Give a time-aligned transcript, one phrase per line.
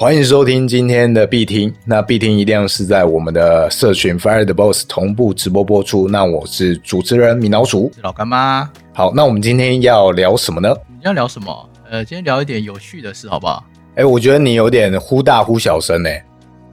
[0.00, 1.70] 欢迎收听今天的必听。
[1.84, 6.08] 那必听一定是在我们的社群 Fire the Boss 同步直播播出。
[6.08, 8.66] 那我是主持人米老鼠，老干妈。
[8.94, 10.74] 好，那我们今天要聊什么呢？
[10.88, 11.68] 你要聊什么？
[11.90, 13.62] 呃，今天聊一点有趣的事，好不好？
[13.96, 16.24] 哎，我觉得你有点忽大忽小声哎，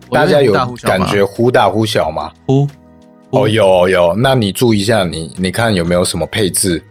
[0.10, 2.32] 大家有感觉忽大忽小吗？
[2.46, 2.66] 忽
[3.32, 6.82] 哦，有有，那你注意一下，你你看有没有什么配置？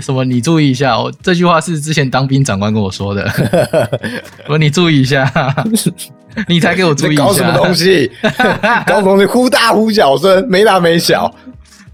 [0.00, 0.24] 什么？
[0.24, 3.22] 你注意一下，哦，这句话是之前当兵长官跟我说的。
[4.44, 5.30] 我说你注意一下，
[6.48, 7.24] 你才给我注意一下。
[7.24, 8.10] 搞什么东西？
[8.86, 11.32] 搞东西忽大忽小声，没大没小。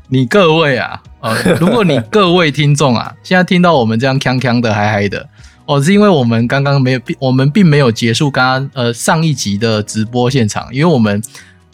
[0.09, 5.29] 你各位啊，哦，如果你各位听众啊，现在听到我们这样锵锵的嗨嗨的，
[5.67, 11.23] 哦，是因为我们刚刚没有，我们并没有结束刚刚呃上一集的直播现场，因为我们。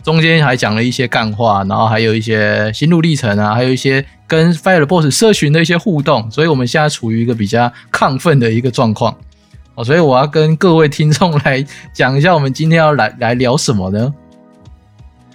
[0.02, 9.14] 中间还讲了一些干话，然后还有一些心路历程啊，还有一些跟 Fire Boss 社群的一些互动，所以我们现在处于一个比较亢奋的一个状况
[9.74, 14.14] 哦，所以我要跟各位听众来讲一下，我们今天要来来聊什么呢？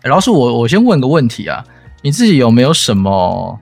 [0.04, 1.64] 老师，我我先问个问题啊，
[2.02, 3.60] 你自己有没有什么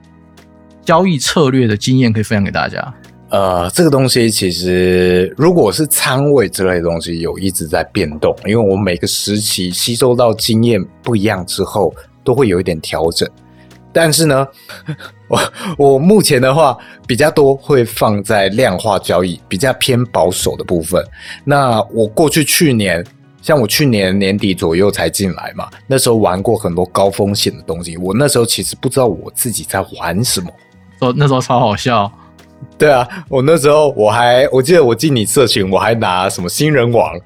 [0.84, 2.94] 交易策略的经验可以分享给大家？
[3.32, 13.26] 呃，这个东西其实如果是仓位之类的东西，有一直在变动，因为我每个时期吸收到经验不一样之后，都会有一点调整。
[13.90, 14.46] 但是呢，
[15.28, 15.40] 我
[15.78, 21.02] 我目前的话比较多会放在量化交易，比较偏保守的部分。
[21.42, 23.02] 那我过去去年，
[23.40, 30.50] 像我去年年底左右才进来嘛，那时候玩过很多高风险的东西，我那时候其实不知道我自己在玩什么，
[31.00, 32.12] 哦，那时候超好笑。
[32.82, 37.16] 对啊，我那时候我还我记得我进你社群，我还拿什么新人王。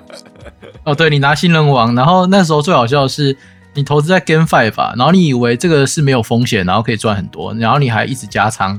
[0.84, 3.34] 哦，对你拿新人王，然后那时候最好笑的是，
[3.72, 8.78] 你投资在 GameFi 吧，然后你以为这个是没有风险，然后可以赚很多，然后你还一直加仓。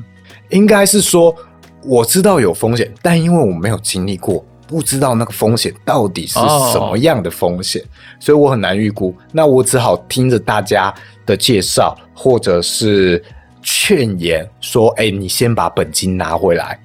[0.49, 1.35] 应该是说
[1.83, 6.35] 我知道有风险，但因为我没有经历过，不知道那个风险到底是
[6.71, 7.81] 什么样的风险，
[8.19, 9.11] 所以我很难预估。
[9.31, 10.93] 那我只好听着大家
[11.25, 13.23] 的介绍，或者是。
[13.67, 16.79] 劝言说：“哎，你先把本金拿回来。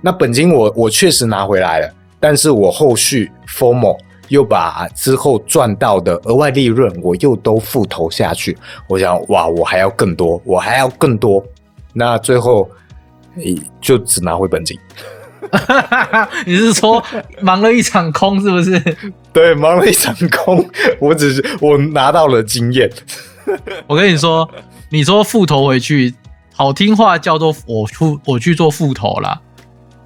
[0.00, 3.98] 那本金我我确实拿回来了，但是我后续 formal
[4.28, 8.56] 又把之后赚到的额外利润我又都复投下去。
[8.88, 11.44] 我想，哇，我还要更多，我还要更多。
[11.92, 12.70] 那最后，
[13.82, 14.78] 就只拿回本金。
[16.46, 17.04] 你是说
[17.42, 18.80] 忙了一场空，是不是？
[19.30, 20.66] 对，忙了一场空。
[20.98, 22.90] 我只是我拿到了经验。
[23.86, 24.48] 我跟你说。”
[24.90, 26.14] 你说复投回去，
[26.52, 29.40] 好听话叫做我复我去做复投啦，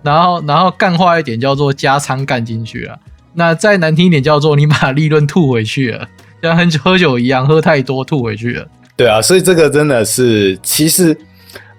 [0.03, 2.97] 然后然后干话一点叫做加仓干进去啊，
[3.35, 6.09] 那再难听一点叫做你把利润吐回去了，
[6.43, 8.67] 像喝喝酒一样，喝太多吐回去了。
[8.97, 11.15] 对啊，所以这个真的是，其实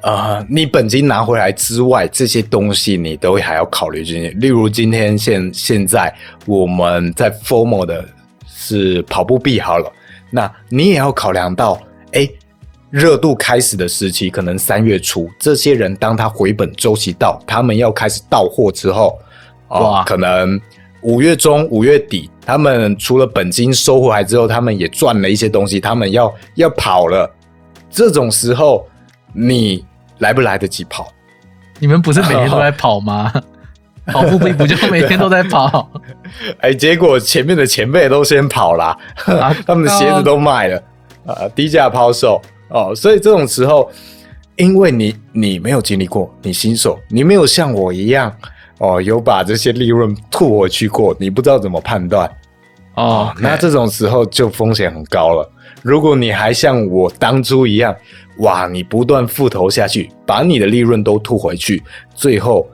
[0.03, 4.29] 呃，你本金拿回来之外，这些东西你都还要考虑进去。
[4.37, 6.13] 例如今天现现在
[6.45, 8.07] 我们在 formal 的
[8.47, 9.91] 是跑步币好了，
[10.29, 11.81] 那你也要考量到，
[12.11, 12.29] 哎。
[12.89, 19.19] 热度开始的时期，可能三月初，这些人当他回本周期到，他们要开始到货之后，
[19.67, 20.59] 啊，可能
[21.01, 27.29] 五月中、五月底，他们除了本金收回来之后，他们也赚了一些东西，他们要要跑了。
[27.91, 28.87] 这种时候，
[29.33, 29.85] 你
[30.17, 31.07] 来不来得及跑？
[31.77, 33.31] 你们不是每天都在跑吗？
[34.07, 35.91] 跑步不不就每天都在跑？
[36.61, 38.97] 哎，结果前面的前辈都先跑了，
[39.67, 40.83] 他们的鞋子都卖了，
[41.27, 42.41] 啊，低价抛售。
[42.69, 43.89] 哦，所以这种时候，
[44.55, 48.31] 因为你你没有经历过，你新手，你没有像我一样
[48.77, 52.29] 哦，有把这些利润吐回去过，你不知道怎么判断
[52.95, 53.33] 哦。
[53.39, 55.51] 那这种时候就风险很高了。
[55.81, 57.95] 如果你还像我当初一样，
[58.39, 61.81] 哇，你不断复投下去，把你的利润都吐回去，
[62.13, 62.69] 最后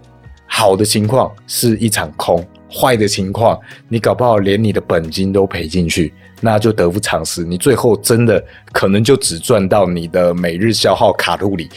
[0.47, 6.13] 好的情况是一场空，坏的情况你搞不好连你的本金都赔进去。
[6.45, 11.67] 那就得不偿失，你最后真的可能就只赚到你的每日消耗卡路里，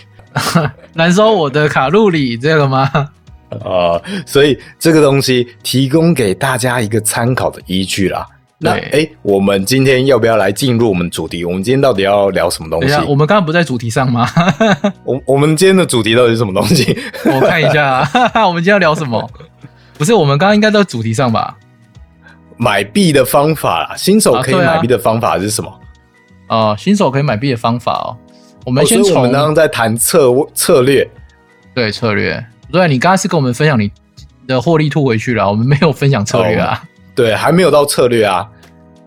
[0.93, 2.87] 燃烧我的卡路里，这个吗？
[3.65, 8.27] 啊， 所以这个东西提供给大家一个参考的依据啦。
[8.59, 11.47] 那哎，我们今天要不要来进入我们主题？
[11.47, 12.95] 我们今天到底要聊什么东西？
[13.09, 14.29] 我们刚刚不在主题上吗？
[15.03, 16.95] 我我们今天的主题到底是什么东西？
[17.25, 18.07] 我看一下，
[18.47, 19.31] 我们今天要聊什么？
[19.97, 21.57] 不是，我们刚刚应该在主题上吧？
[22.59, 25.81] 买币的方法，新手可以买币的方法是什么？
[26.49, 28.17] 啊，新手可以买币的方法哦。
[28.67, 31.09] 我们先从我们刚刚在谈策策略，
[31.75, 32.45] 对策略。
[32.71, 33.91] 对，你刚刚是跟我们分享你
[34.47, 36.83] 的获利吐回去了，我们没有分享策略啊。
[37.15, 38.47] 对，还没有到策略啊。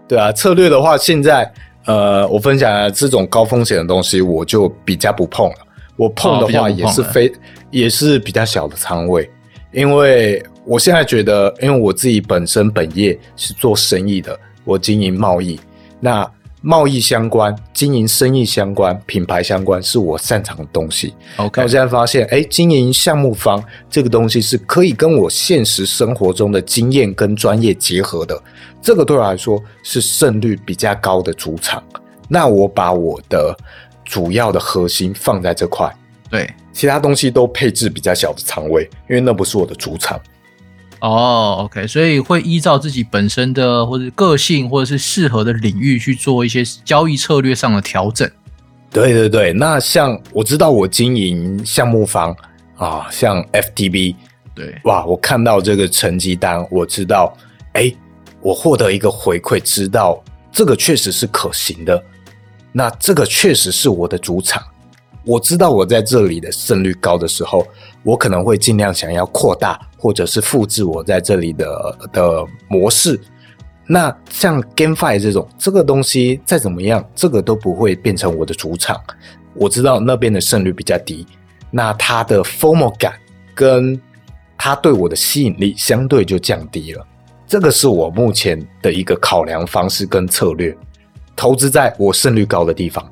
[0.08, 1.52] 对啊，策略的话，现在
[1.86, 5.56] 呃，我分享这种高风险的东西，我就比较不碰了。
[5.96, 7.32] 我碰的话，也是非
[7.70, 9.30] 也是比较小的仓位，
[9.72, 15.60] 因为我现在觉得，因为我自己本身本业是做生意的，我经营贸易，
[16.00, 16.30] 那。
[16.64, 21.12] 贸易相关、经营生意相关、品牌相关，是我擅长的东西。
[21.38, 23.60] OK，我现在发现，哎，经营项目方
[23.90, 28.40] 这个东西是可以跟我现实生活中的经验跟专业结合的。
[28.80, 31.84] 这个对我来说是胜率比较高的主场。
[32.30, 33.58] 那我把我的
[34.06, 35.92] 主要的核心放在这块，
[36.30, 40.22] 对，其他东西都配置比较小的仓位，因为那不是我的主场。
[41.02, 48.30] 哦，OK，所以会依照自己本身的或者个性，或者是适合的领域去做一些交易策略上的调整。
[48.92, 52.36] 对对对，那像我知道我经营项目方
[52.76, 54.16] 啊，像 FTB，
[54.54, 57.36] 对，哇，我看到这个成绩单，我知道，
[57.74, 57.92] 哎，
[58.42, 60.22] 我获得一个回馈，知道
[60.52, 62.04] 这个确实是可行的，
[62.72, 64.62] 那这个确实是我的主场。
[65.24, 67.66] 我知道我在这里的胜率高的时候，
[68.04, 73.20] 我可能会尽量想要扩大或者是复制我在这里的的模式。
[73.88, 79.00] 那像 GameFi 这种这个东西再怎么样，这个都不会变成我的主场。
[79.54, 81.28] 我知道那边的胜率比较低，
[81.70, 83.14] 那它的 formal 感
[83.54, 84.00] 跟
[84.58, 87.06] 它对我的吸引力相对就降低了。
[87.46, 90.76] 这个是我目前的一个考量方式跟策略，
[91.36, 93.06] 投资在我胜率高的地方。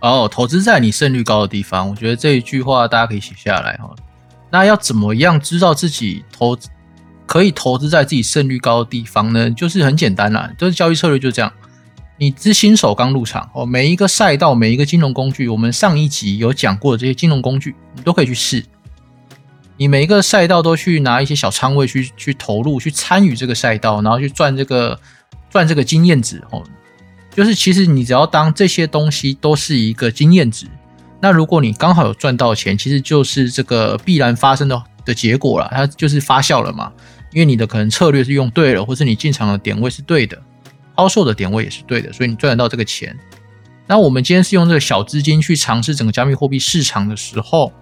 [0.00, 3.94] 哦，投资在你胜率高的地方，我觉得这一句话大家可以写下来哈。
[4.50, 6.56] 那要怎么样知道自己投
[7.26, 9.50] 可以投资在自己胜率高的地方呢？
[9.50, 11.52] 就是很简单啦，就是交易策略就这样。
[12.18, 18.64] 你是新手刚入场哦，每一个赛道、每一个金融工具，我们上一集有讲过的这些金融工具，你都可以去试。
[19.76, 24.98] 你每一个赛道都去拿一些小仓位去去投入，去参与这个赛道，然后去赚这个
[25.50, 26.62] 赚这个经验值哦。
[27.34, 30.66] 就是其实你只要当这些东西都是一个经验值，
[31.20, 36.92] 那如果你刚好有赚到钱，其实就是这个必然发生的的结果了，它就是发酵了嘛。
[37.32, 40.40] 因为你的可能策略是用对了，或是你进场的点位是对的，
[40.94, 43.16] 抛售的点位也是对的，所以你赚得到这个钱。
[43.86, 47.72] 那我们今天是用这个小资金去尝试整个加密货币市场的时候，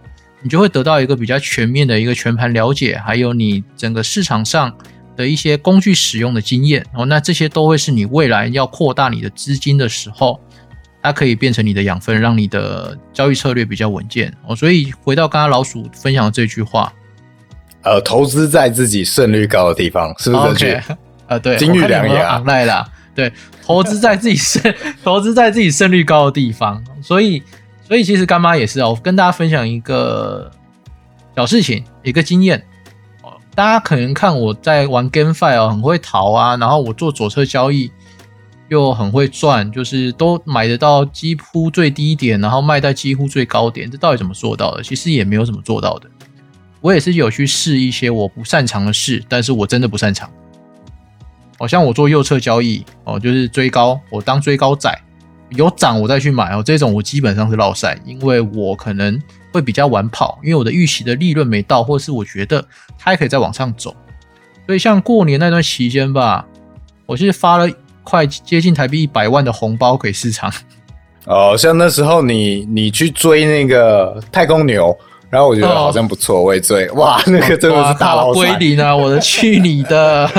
[0.43, 4.75] 你就会得到一个比较全面的一个全盘了解，还有你整个市场上。
[5.17, 10.41] 的一些工具使用的经验哦，那这些都会是你未来要扩大你的资金的时候，
[11.05, 14.57] 它可以变成你的养分，让你的交易策略比较稳健哦。
[14.57, 16.91] 所以回到刚刚老鼠分享的这句话，
[17.83, 20.95] 呃，投资在自己胜率高的地方，是不是这句？
[21.27, 23.31] 啊， 对，金玉良言啊，赖啦，对，
[23.63, 24.75] 投资在自己胜，
[25.05, 26.83] 投资在自己胜率高的地方。
[27.03, 27.43] 所以，
[27.87, 30.51] 所以其实干妈也是哦，跟大家分享一个
[31.37, 32.65] 小事情，一个经验。
[33.55, 37.93] 大家可能看我在玩 GameFi 哦，很会逃啊，然后我做左侧交易
[38.69, 44.83] 又很会赚，就是都买得到几乎最低点，然后卖在几乎最高点，这到底怎么做到的？
[44.83, 46.09] 其实也没有怎么做到的。
[46.81, 50.31] 我也是有去试一些我不擅长的事，但是我真的不擅长。
[51.59, 54.91] 好像我做右侧交易哦，就是追高，我当追高仔，
[55.51, 59.21] 有涨我再去买哦，这种我基本上是落赛，因为我可能。
[59.55, 62.61] 会比较晚跑，因为我的预期的利润没到，或是我觉得
[62.99, 63.95] 它还可以再往上走。
[64.67, 66.45] 所以像过年那段期间吧，
[67.07, 67.71] 我是发了
[68.05, 70.53] 快接近台币一百万的红包给市场。
[71.25, 74.97] 哦，像那时候你你去追那个太空牛，
[75.31, 76.89] 然后我觉得好像不错，我也追。
[76.91, 78.95] 哇，那个真的是大捞归零啊！
[78.95, 80.31] 我的去你的！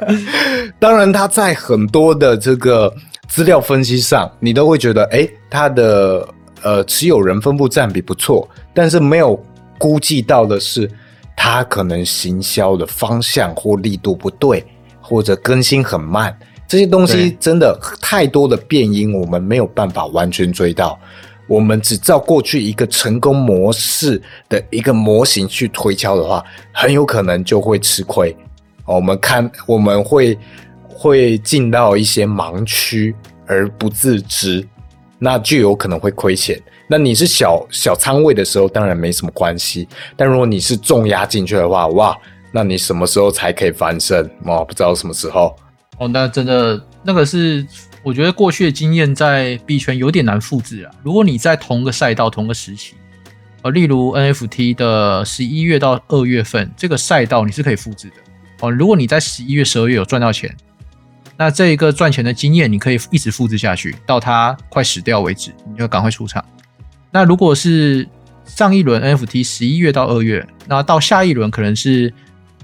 [0.80, 2.92] 当然，他在很多的这个
[3.28, 6.26] 资料分析上，你都会觉得，哎，他的。
[6.62, 9.38] 呃，持有人分布占比不错，但是没有
[9.76, 10.90] 估计到的是，
[11.36, 14.64] 他可能行销的方向或力度不对，
[14.98, 16.34] 或者更新很慢，
[16.66, 20.98] 这些东西真的太多的变因，我们没有办法完全追到。
[21.46, 26.42] 我们只照过去一个成功模式的一个模型去推敲的话，
[26.72, 28.34] 很有可能就会吃亏。
[28.86, 30.38] 我们看，我们会
[30.88, 33.14] 会进到一些盲区
[33.46, 34.66] 而不自知。
[35.18, 36.60] 那就有可能会亏钱。
[36.86, 39.88] 那你是小小仓位的时候，当然没什么关系。
[40.16, 42.18] 但如果你是重压进去的话，哇，
[42.52, 44.24] 那你什么时候才可以翻身？
[44.44, 45.54] 哦，不知道什么时候。
[46.08, 47.66] 那真的那个是，
[48.02, 50.90] 我觉得过去的经验在币圈有点难复制啊。
[51.02, 52.94] 如果你在同个赛道、同个时期，
[53.62, 58.14] 呃，例如 NFT 的十一月到二月份这个赛道，你是可以复制的。
[58.60, 60.54] 哦，如果你在十一月、十二月有赚到钱。
[61.36, 66.44] 那这一个赚钱的经验，你可以一直复制下去，到它快死掉为止，你就赶快出场。
[67.10, 68.08] 那如果是
[68.44, 72.14] 上一轮 NFT 十一月到二月，那到下一轮可能是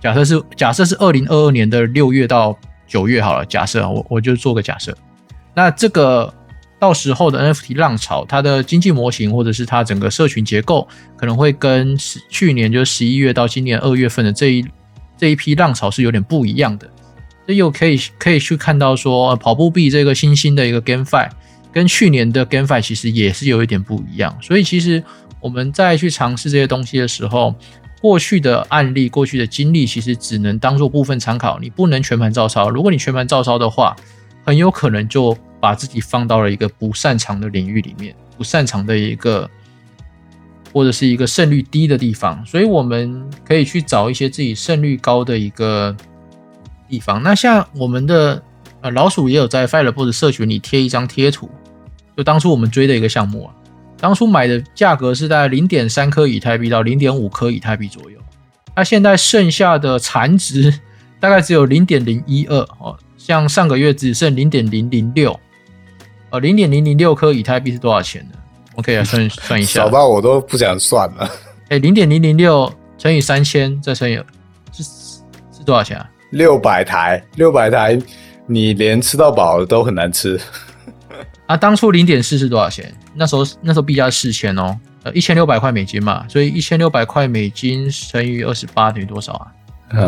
[0.00, 2.56] 假设是假设是二零二二年的六月到
[2.90, 4.92] 九月好了，假设我我就做个假设。
[5.54, 6.34] 那这个
[6.80, 11.96] 到时候的 NFT 浪潮，它的经济模型或者是它整个社群结构，可能会跟
[12.28, 14.66] 去年就十一月到今年二月份的这一
[15.16, 16.90] 这一批浪潮是有点不一样的。
[17.46, 21.30] 这又可以可以去看到说，跑步币这个新兴的一个 GameFi，
[21.72, 24.36] 跟去年的 GameFi 其实也是有一点不一样。
[24.42, 25.00] 所以其实
[25.40, 27.54] 我们在去尝试这些东西的时候，
[28.00, 32.70] 过去的案例、过去的经历，其实只能当做部分参考，你不能全盘照抄。
[32.70, 33.94] 如果你全盘照抄的话，
[34.44, 39.48] 很有可能就把自己放到了一个不擅长的领域里面，不擅长的一个
[40.72, 42.44] 或者是一个胜率低的地方。
[42.46, 45.96] 所以我们可以去找一些自己胜率高的一个。
[46.92, 48.42] 地方，那像我们的
[48.80, 51.48] 呃老鼠也有在 Firebox 社群里贴一张贴图，
[52.16, 53.54] 就当初我们追的一个项目啊，
[54.00, 58.18] 当初买的价格是在零点三颗以太币到零点五颗以太币左右，
[58.74, 60.72] 那现在剩下的残值
[61.20, 65.38] 大概只有零点零一二哦，像上个月只剩零点零零六，
[66.30, 68.38] 呃零点零零六颗以太币是多少钱呢？
[68.74, 71.30] 我可以来算 算一下，少到我都不想算了。
[71.68, 74.16] 哎，零点零零六乘以三千再乘以
[74.72, 76.08] 是是多少钱啊？
[76.30, 78.00] 六百台，六百台，
[78.46, 80.40] 你连吃到饱都很难吃。
[81.50, 82.94] 啊，当初零点四是多少钱？
[83.12, 89.46] 那时候那时候币价四千哦，呃，一千六百块美金嘛，所以一千六百块美金乘以二十八等于多少啊？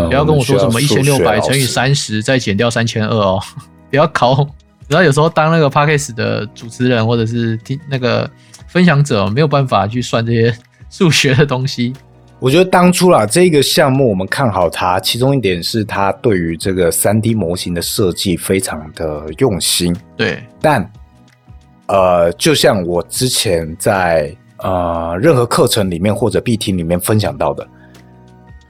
[0.06, 3.42] 不要跟我说什么一千六百乘以三十再减掉三千二哦，
[3.90, 4.48] 不要考。
[4.86, 8.30] 然后有时候当那个 podcast 的主持人或者是听那个
[8.68, 10.56] 分享者，没有办法去算这些
[10.90, 11.92] 数学的东西。
[12.38, 19.96] 我觉得当初啦，这个项目我们看好它，其中一点是它对于这个三 D 模型的设计非常的用心。
[20.16, 20.88] 对，但
[21.86, 27.66] 呃，就像我之前在呃任何课程里面或者 B T 里面分享到的，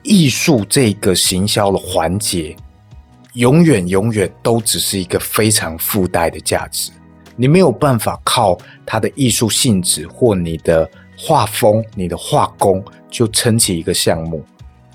[0.03, 2.57] 艺术这个行销的环节，
[3.35, 6.91] 永远永远都只是一个非常附带的价值，
[7.37, 10.89] 你没有办法靠它的艺术性质或你的
[11.19, 12.83] 画风、你的画工。
[13.13, 14.43] 就撑起一个项目，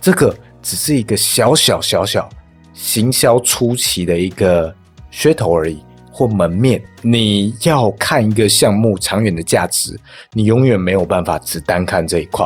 [0.01, 2.27] 这个只是一个小小小小
[2.73, 4.73] 行销初期的一个
[5.11, 5.83] 噱头而已，
[6.17, 6.81] 或门面。
[7.03, 9.95] 你要看一个项目长远的价值，
[10.33, 12.43] 你永远没有办法只单看这一块。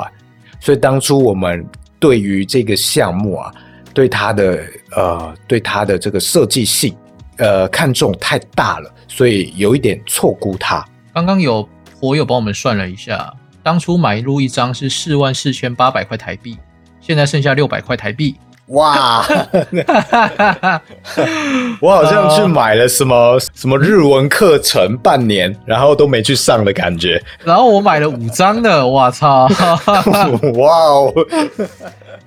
[0.59, 1.65] 所以当初我们
[1.97, 3.49] 对于这个项目啊，
[3.93, 4.59] 对它的
[4.97, 6.93] 呃，对它的这个设计性，
[7.37, 10.85] 呃，看重太大了，所以有一点错估它。
[11.13, 11.67] 刚刚有
[12.01, 13.33] 我有帮我们算了一下。
[13.63, 16.57] 当初买入一张是四万四千八百块台币，
[16.99, 18.35] 现在剩下六百块台币。
[18.71, 19.25] 哇！
[21.81, 27.21] 我好像去买了什么什么日文课程半年，然后都没去上的感觉。
[27.43, 29.47] 然后我买了五张的，我操！
[30.55, 31.13] 哇哦！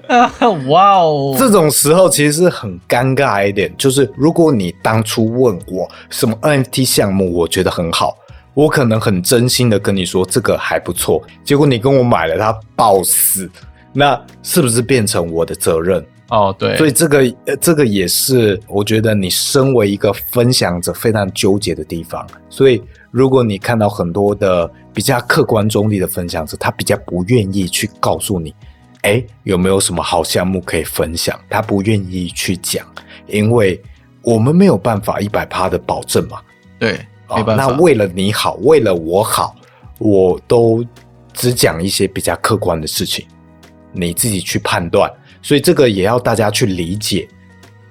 [0.69, 1.35] 哇哦！
[1.39, 8.17] 这种时候其实是很尴尬一点，就是如果你当初问我什么 NFT 项目，我觉得很好。
[8.53, 13.51] 我可能很真心的跟你说这个还不错，结果你跟我买了它爆死，
[13.93, 16.05] 那是不是变成我的责任？
[16.31, 22.27] 哦，对，所以这个呃这个也是我觉得你身为一个分享者非常纠结的地方。
[22.49, 28.55] 所以如果你看到很多的比较客观中立的分享者，他比较不愿意去告诉你，
[29.03, 31.39] 哎，有没有什么好项目可以分享？
[31.51, 32.87] 他不愿意去讲，
[33.27, 33.81] 因为
[34.23, 36.41] 我们没有办法一百趴的保证嘛。
[36.79, 36.99] 对。
[37.57, 39.57] 那为了你好，为了我好，
[39.99, 40.85] 我都
[41.33, 43.27] 只讲一些比较客观的事情，
[43.93, 45.11] 你自己去判断。
[45.45, 47.29] 所以这个也要大家去理解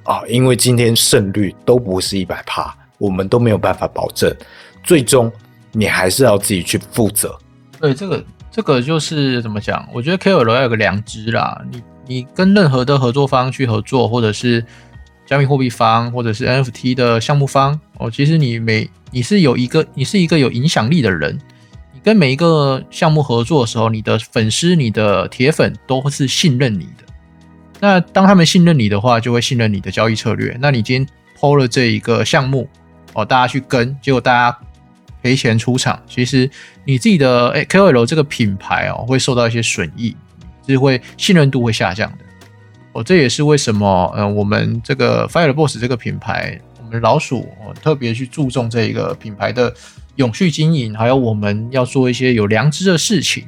[0.04, 4.36] 啊，因为今天胜率都不是一百趴，我们都没有办法保证，
[4.84, 5.32] 最终
[5.72, 7.38] 你还是要自己去负责。
[7.80, 9.88] 对，这个这个就是怎么讲？
[9.94, 14.66] 我觉得 KOL 要有个良知啦，你你跟任何的合作方去合作，或者是。
[15.26, 21.40] 加密货币方或者是 NFT 的项目方哦，其实你每你是有一个你是一个有影响力的人，
[21.94, 27.03] 你跟每一个项目合作的时候，你的粉丝、你的铁粉都是信任你的。
[27.84, 30.58] 那当他们信任你的话，就会信任你的交易策略。
[30.62, 32.66] 那你今天抛了这一个项目
[33.12, 34.58] 哦，大家去跟，结果大家
[35.22, 36.50] 赔钱出场，其实
[36.86, 40.16] 你自己的哎 KOL 这个品牌哦，会受到一些损益，
[40.66, 42.20] 是会信任度会下降的。
[42.94, 49.74] 哦，这也是为什么，呃，我们这个 Fireboss 这个品牌，我们老鼠哦特别去注重这一个品牌的
[50.16, 53.46] 永续经营，还有我们要做一些有良知的事情。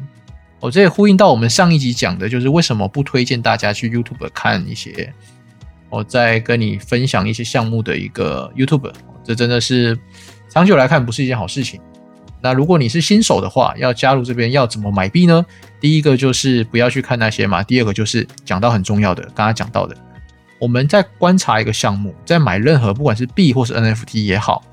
[0.66, 5.14] 哦，这也呼应到我们上一集讲的，就是为什么不推荐大家去 YouTube 看一些，
[5.92, 8.92] 我在跟你分享一些项目的一个 YouTube，
[9.24, 9.96] 这真的是
[10.50, 11.80] 长久来看不是一件好事情。
[12.42, 15.46] 那如果你是新手的话，要加入这边要怎么买币呢？
[15.80, 17.62] 第一个就是不要去看那些嘛。
[17.62, 19.96] 第二个就是讲到很重要的，刚刚讲到的，
[20.60, 24.64] 我们在观察一个项目，在买任何不管是币或是 NFT 也好，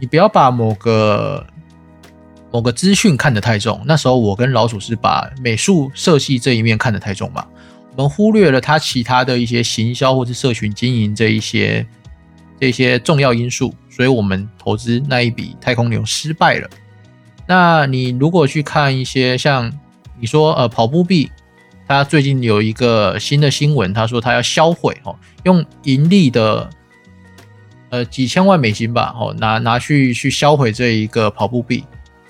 [0.00, 1.46] 你不要把某个
[2.52, 3.80] 某个资讯看得太重。
[3.84, 7.46] 那时候我跟老鼠是把美术设计这一面看得太重嘛。
[7.96, 11.86] 我们忽略了它其他的一些行销或者社群经营这一些
[12.60, 16.68] 这些重要因素，所以我们投资那一笔太空牛失败了。
[17.46, 19.72] 那你如果去看一些像
[20.20, 21.30] 你说呃跑步币，
[21.86, 26.68] 它最近有一个新的新闻，他说他要销毁哦，用盈利的
[27.90, 31.84] 呃几千万美金吧哦拿拿去去销毁这一个跑步币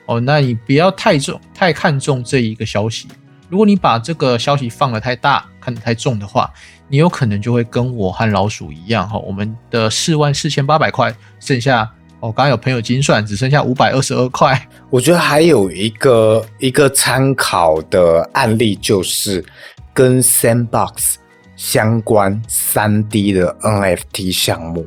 [0.07, 3.07] 哦，那你不要太重太看重这一个消息，
[3.49, 6.51] 如果你把这个消息放得太大看得太重的话，
[6.89, 11.91] 你有可能就会跟我和老鼠一样哈，我们的四万四千八百块剩下。
[12.19, 14.69] 我刚刚有朋友精算，只剩下五百二十二块。
[14.89, 19.45] 我觉得还有一个一个参考的案例，就是
[19.93, 21.17] 跟 Sandbox
[21.57, 24.87] 相关三 D 的 NFT 项目。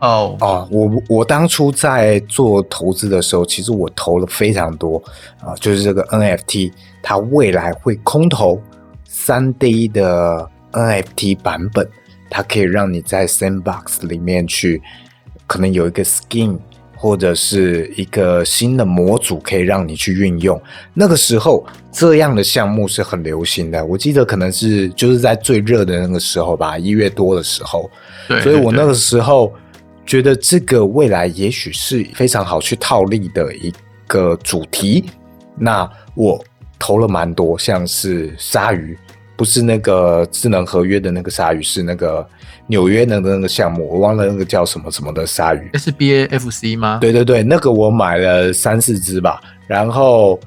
[0.00, 5.02] 哦啊，我我当初在做投资的时候，其实我投了非常多
[5.40, 8.60] 啊，就是这个 NFT，它未来会空投
[9.04, 11.88] 三 D 的 NFT 版本，
[12.30, 14.80] 它可以让你在 Sandbox 里面去，
[15.46, 16.58] 可能有一个 skin。
[17.00, 20.60] 或者是一个新的模组可以让你去运用，
[20.92, 23.86] 那个时候这样的项目是很流行的。
[23.86, 27.88] 我记得可能是就是在最热的那个时候吧，一月多的时候。
[28.26, 29.54] 对，所以我那个时候
[30.08, 33.72] 觉得这个未来也许是非常好去套利的一
[34.08, 35.04] 个主题。
[35.56, 36.44] 那我
[36.80, 38.98] 投了蛮多，像是鲨鱼，
[39.36, 42.26] 不是那个智能合约的那个鲨鱼，是那个。
[42.70, 46.98] 纽约的那个项目，我忘了那个叫什么什么的鲨鱼，S B A F C 吗？
[47.00, 49.40] 对对对，那个我买了三四只吧。
[49.66, 50.38] 然后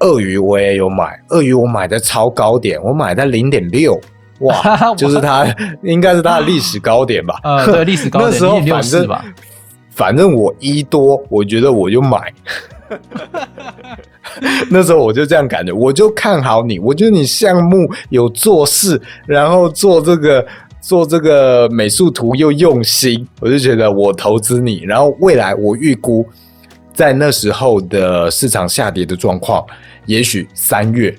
[0.00, 3.96] 鳄鱼我也有买，鳄鱼我买的超高点，我买在零点六，
[4.46, 5.46] 哇，就是它
[5.82, 7.38] 应该是它的历史高点吧？
[7.42, 9.08] 呃，对， 历史高点那时候反正
[9.90, 12.32] 反正我一多，我觉得我就买。
[14.70, 20.46] 那时候我就这样感觉，我就看好你，我觉得你项目有做事，然后做这个。
[20.82, 26.28] 做这个美术图又用心，我就觉得我投资你，然后未来我预估
[26.92, 29.64] 在那时候的市场下跌的状况，
[30.06, 31.16] 也许三月，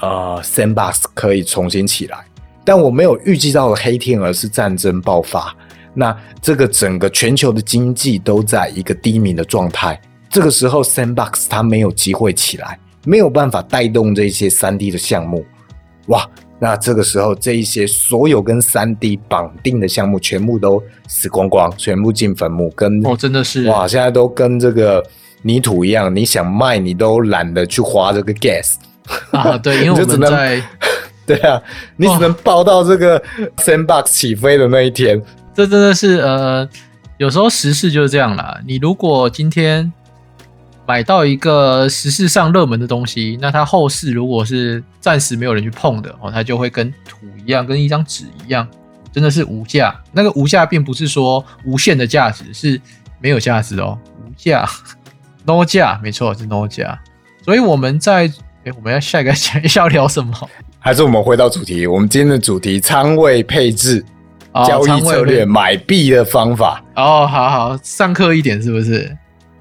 [0.00, 2.18] 呃，Sandbox 可以重新起来，
[2.64, 5.54] 但我没有预计到的黑天鹅是战争爆发，
[5.94, 15.44] 那这个整个全球的经济都在一个低迷的状态，这个时候 Sandbox 它没有机会起来，没有办法带动这些三 D 的项目，
[16.06, 16.28] 哇！
[16.58, 22.70] 那这个时候，这一些所有跟三 D 绑定的项目，全部都死光光，全部进坟墓。
[22.76, 25.04] 跟哦，真的是哇，现在都跟这个
[25.42, 28.74] 泥土一样，你想卖，你都懒得去花这个 gas
[29.32, 29.58] 啊。
[29.58, 30.62] 对，因为我们在
[31.36, 31.62] 对啊，
[31.96, 33.22] 你只能抱到这个
[33.56, 35.20] sandbox 起飞的那一天。
[35.54, 36.68] 这真的是呃，
[37.18, 38.60] 有时候时事就是这样啦。
[38.66, 39.92] 你如果今天。
[40.84, 48.66] 买到一个时事上热门的东西，那它后市如果是暂时没有人去碰的哦，它就会跟土一样，跟一张纸一样，
[49.12, 49.94] 真的是无价。
[50.10, 52.78] 那个无价并不是说无限的价值，是
[53.20, 54.68] 没有价值哦，无价
[55.44, 56.98] ，no 价，没错，是 no 价。
[57.44, 58.30] 所以我们在
[58.64, 60.50] 哎，我们要下一个讲要聊什么？
[60.84, 61.86] 还是我们回到主题？
[61.86, 64.04] 我们今天的主题：仓位配置、
[64.66, 66.82] 交易策略、买币的方法。
[66.96, 69.16] 哦，好好上课一点，是不是？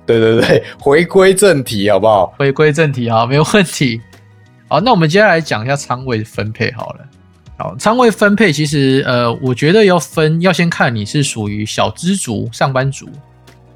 [0.08, 2.34] 对对对，回归正题好不好？
[2.40, 4.02] 回归正题好，没有问题。
[4.68, 7.06] 好，那我们接下来讲一下仓位分配好了。
[7.56, 13.08] 好，仓位分配其实呃，我觉得要分，要先看你是属于小资族、上班族，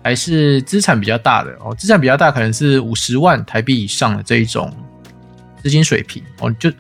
[0.04, 1.76] 还是资产比较大的哦。
[1.76, 4.74] 资产比较大，可能是五十万台币以上的这一种
[5.62, 6.52] 资金水平哦。
[6.58, 6.72] 就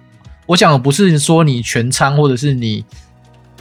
[0.45, 2.85] 我讲的不是说你全仓，或者是你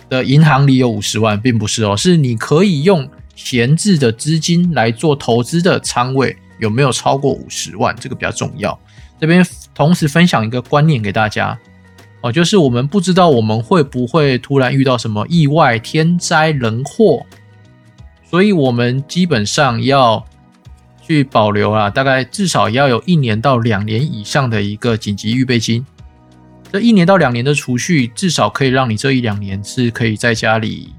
[0.09, 3.09] 的银行里有五十万，并不是哦，是你可以用。
[3.37, 7.93] 闲置的资金来做投资的仓位有没有超过五十万？
[7.99, 8.79] 这个比较重要。
[9.21, 9.45] 这边
[9.75, 11.59] 同时分享一个观念给大家
[12.21, 17.27] 哦，就是我们不知道我们会不会突然遇到什么意外、天灾人祸，
[18.31, 20.25] 所以我们基本上要
[21.03, 25.85] 去保留啊，大概至少要有一年到两年以上的一个紧急预备金。
[26.75, 30.93] 这一年到两年的储蓄，至少可以让你这一两年是可以在家里。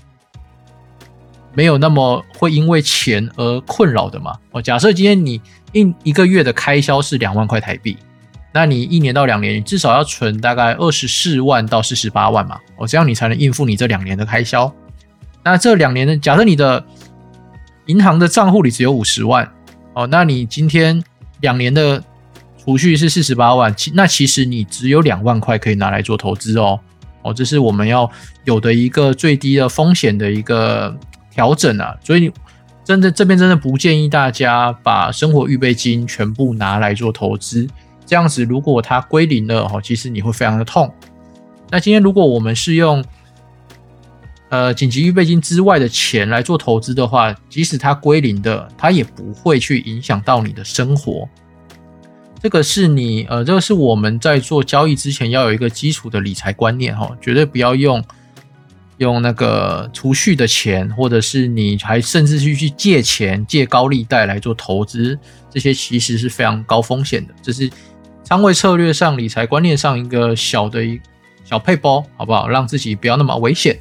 [1.53, 4.39] 没有那么会因为钱而困扰的嘛？
[4.51, 5.41] 哦，假设今天你
[5.73, 7.97] 一一个月的开销是两万块台币，
[8.53, 12.57] 那你一年到两年，你至少要存大概二十四万到四十八万嘛？
[12.77, 14.73] 哦，这样你才能应付你这两年的开销。
[15.43, 16.17] 那这两年呢？
[16.19, 16.85] 假设你的
[17.87, 19.51] 银行的账户里只有五十万，
[19.91, 21.03] 哦，那你今天
[21.41, 22.01] 两年的
[22.65, 26.77] 储蓄是四十八万，其那其实你只有两万块可以拿来做投资哦。
[27.21, 28.11] 哦，这是我们要
[28.43, 30.93] 有的一个最低的风险的一个。
[31.35, 32.31] 调整啊，所以你
[32.85, 37.67] 真的这边真的不建议大家把生活预备金全部拿来做投资，
[38.05, 40.89] 这样子如果它归零了哈，其实你会非常的痛。
[41.69, 43.03] 那今天如果我们是用
[44.47, 51.27] 呃紧急预备金之外的钱来做投资的话，即使它归零的，它也不会去影响到你的生活。
[52.41, 58.03] 这个是你呃，这个是我们在做交易之前要有一个基础的理财观念哈，绝对不要用
[58.97, 65.17] 用那个储蓄的钱，或者是你还甚至去去借钱借高利贷来做投资，
[65.49, 67.33] 这些其实是非常高风险的。
[67.41, 67.69] 这是
[68.23, 71.01] 仓位策略上、理财观念上一个小的一
[71.43, 72.47] 小配包，好不好？
[72.47, 73.79] 让自己不要那么危险。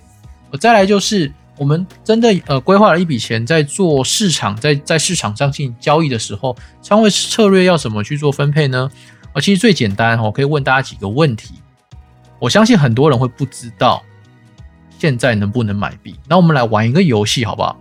[0.58, 1.30] 再来就是。
[1.56, 8.90] 我们真的呃规划了一笔钱，在做市场，在在市场上进行交易的时候，仓位策略要怎么去做分配呢？
[9.32, 11.54] 啊，其实最简单我，可以问大家几个问题。
[12.40, 14.02] 我相信很多人会不知道
[14.98, 16.18] 现在能不能买币。
[16.28, 17.76] 那我们来玩一个游戏好不好？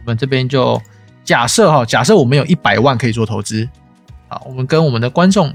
[0.00, 0.80] 我们这边就
[1.22, 3.68] 假设哈，假设我们有一百万可以做投资。
[4.28, 5.54] 好，我们跟我们的观众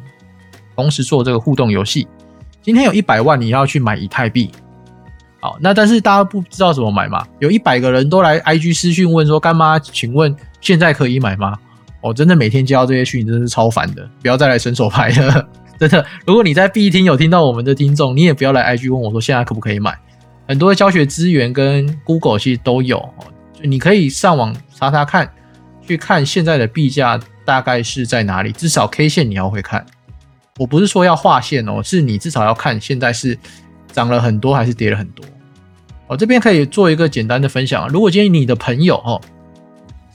[0.76, 2.08] 同时做这个互动游戏。
[2.62, 4.52] 今天有一百万，你要去买以太币。
[5.42, 7.26] 好，那但是大家不知道怎么买嘛？
[7.40, 11.58] 有一百个人都来 IG 私讯问说：“干妈，请问现在可以买吗？”
[12.02, 14.06] 哦，真的每天接到这些讯，真的是超烦的。
[14.22, 15.48] 不要再来伸手牌了，
[15.80, 16.06] 真的。
[16.26, 19.98] 如果你在 B 厅有听到我们的听众，你也不要来 IG 问我说现在可不可以买。
[20.48, 23.26] 很多教学资源跟 Google 其实都有哦，
[23.62, 25.30] 你可以上网查查看，
[25.86, 28.52] 去看现在的币价大概是在哪里。
[28.52, 29.86] 至少 K 线你要会看。
[30.58, 33.38] 我不是说要画线哦，是你至少要看现在是。
[33.92, 35.26] 涨了很多还是跌了很多？
[36.08, 37.88] 我这边可以做一个简单的分享。
[37.88, 39.22] 如果今天你的朋友哦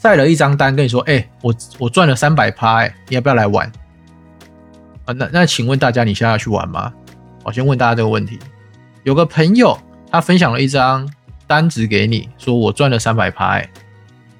[0.03, 3.71] 晒了一张单跟你说：“哎，我我赚了三百趴，哎，你要不要来玩？”
[5.07, 6.93] 啊，那那请问大家，你现在要去玩吗？
[7.45, 8.41] 我先问大家这个问题：
[9.05, 9.79] 有个朋友
[10.11, 11.09] 他分享了一张
[11.47, 13.71] 单子给你，说我赚了三百趴，哎，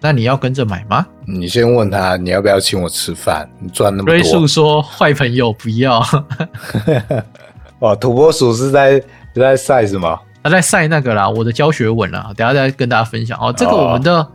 [0.01, 1.07] 那你要跟着买吗？
[1.25, 3.49] 你先问他你要不要请我吃饭？
[3.61, 4.13] 你赚那么多。
[4.13, 6.05] 瑞树说：“坏朋友不要。”
[7.79, 9.01] 哦，土拨鼠是在。
[9.41, 10.21] 在晒什么？
[10.43, 13.53] 他在晒那个啦，我的教学文啦，等下再跟大家分享哦。
[13.57, 14.27] 这个我们的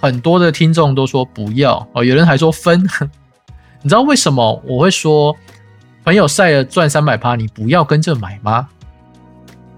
[0.00, 2.82] 很多的听众都说不要哦，有人还说分。
[3.82, 5.36] 你知道为什么我会说
[6.04, 8.68] 朋友晒了赚三百趴，你不要跟着买吗？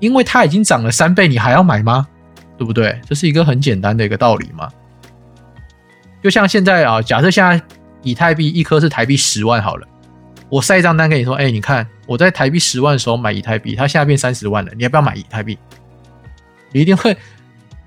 [0.01, 2.07] 因为它已经涨了三倍，你还要买吗？
[2.57, 3.01] 对不对？
[3.07, 4.69] 这是一个很简单的一个道理嘛。
[6.23, 7.61] 就像现在啊，假设现在
[8.03, 9.87] 以太币一颗是台币十万好了。
[10.49, 15.59] 我晒一张单给你说，哎，你看我在台币十万的时候买以太币，它现在变三十万了，你要不要买以太币？
[16.73, 17.17] 你一定会，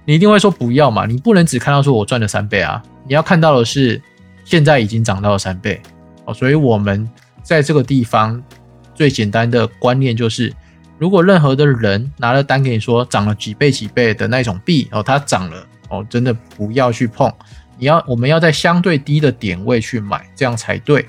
[0.05, 1.05] 你一定会说不要嘛？
[1.05, 4.01] 你不能只看到说我赚了三倍啊，你要看到的是
[4.43, 5.81] 现在已经涨到了三倍
[6.25, 6.33] 哦。
[6.33, 7.07] 所以我们
[7.43, 8.41] 在这个地方
[8.95, 10.53] 最简单的观念就是，
[10.97, 17.31] 如果任何的人拿了单给你说涨了几倍几倍的那种币哦，它涨了哦，真的不要去碰，
[17.77, 21.05] 你要我们要在相对低的点位去买，这样才对。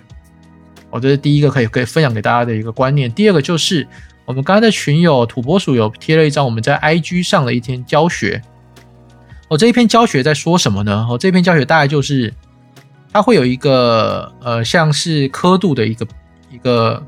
[0.90, 3.12] 我这是第一个可以可以分享给大家的一个观念。
[3.12, 3.87] 第二个就是
[4.24, 8.40] 我们刚才的群友土拨鼠有贴了一张我们在 IG 上的一篇教学。
[9.48, 11.07] 我这一篇教学在说什么呢？
[11.11, 12.33] 我这篇教学大概就是
[13.12, 16.07] 它会有一个呃像是刻度的一个
[16.51, 17.03] 一个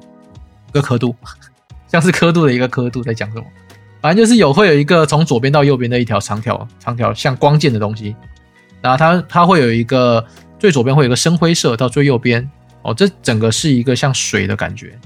[0.69, 1.15] 一个刻度，
[1.87, 3.45] 像是刻度的一个刻度在讲什么？
[4.01, 8.17] 反正就是有会有一个从左边到右边的一条长条长条像光剑的东西，
[8.81, 10.25] 然后它它会有一个
[10.59, 12.51] 最左边会有一个深灰色到最右边。
[12.83, 14.99] 哦，这整个是一个像水的感觉，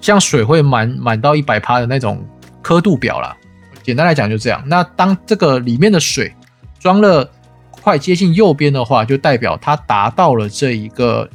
[0.00, 2.24] 像水会满满到一百趴的那种
[2.62, 3.36] 刻度表啦。
[3.82, 4.62] 简单来讲就这样。
[4.66, 6.32] 那当这个里面的水
[6.78, 7.28] 装了
[7.70, 11.28] 快接近右边的话，就代表它达到了这一个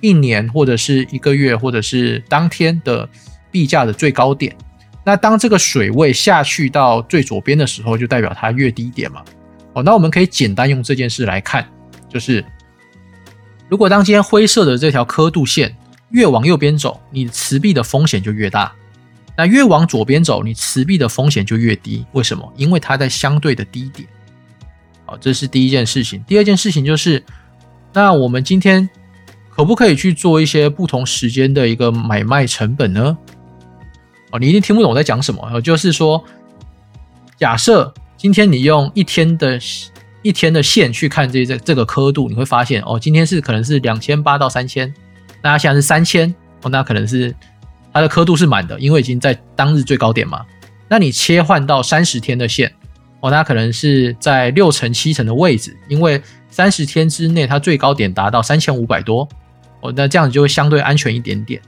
[0.00, 3.08] 一年或者是一个月或者是当天的
[3.50, 4.54] 币价的最高点。
[5.04, 9.22] 那当这个水位下去到最左边的时候，就代表它越低点嘛。
[9.72, 11.66] 哦，那我们可以简单用这件事来看，
[12.08, 12.44] 就是。
[13.72, 15.74] 如果当今天灰色的这条刻度线
[16.10, 18.70] 越往右边走，你持币的风险就越大；
[19.34, 22.04] 那越往左边走，你持币的风险就越低。
[22.12, 22.52] 为什么？
[22.54, 24.06] 因为它在相对的低点。
[25.06, 26.22] 好，这是第一件事情。
[26.24, 27.24] 第二件事情就是，
[27.94, 28.86] 那我们今天
[29.48, 33.16] 可不可以去做一些不同时间的一个买卖成本呢？
[34.32, 35.58] 哦，你一定听不懂我在讲什么。
[35.62, 36.22] 就是说，
[37.38, 39.58] 假设今天你用一天的。
[40.22, 44.92] 一天的线去看这这这个刻度，你会发现哦，今天是可能是两千八到三千，
[45.42, 46.32] 那它现在是三千
[46.62, 47.34] 哦，那可能是
[47.92, 50.44] 它的刻度是满的，因为已经在当日最高点嘛。
[50.88, 52.72] 那你切换到三十天的线
[53.20, 59.28] 哦，那可能是在六成七成的位置，因为三十天之内它最高点达到三千五百多
[59.80, 61.60] 哦，那这样子就会相对安全一点点。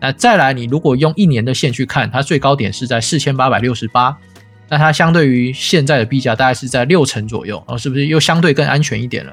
[0.00, 4.16] 那再来，你如果用一年的线去看，它最高点是在四千八百六十八。
[4.74, 9.32] 那它相对于现在的币价大概是在六成左右哦，是不是又相对更安全一点了？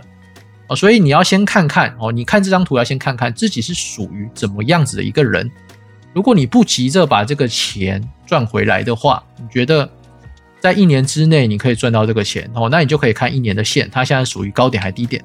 [0.68, 5.50] 哦，所以你要先看看哦，你看这张图要先看看自己是属于怎么样子的一个人
[6.14, 9.90] 如果你不急着把这个钱赚回来的话，你觉得
[10.60, 15.24] 在一年之内你可以赚到这个钱哦，那你就可以看一年的线，它现在属于高点还低点。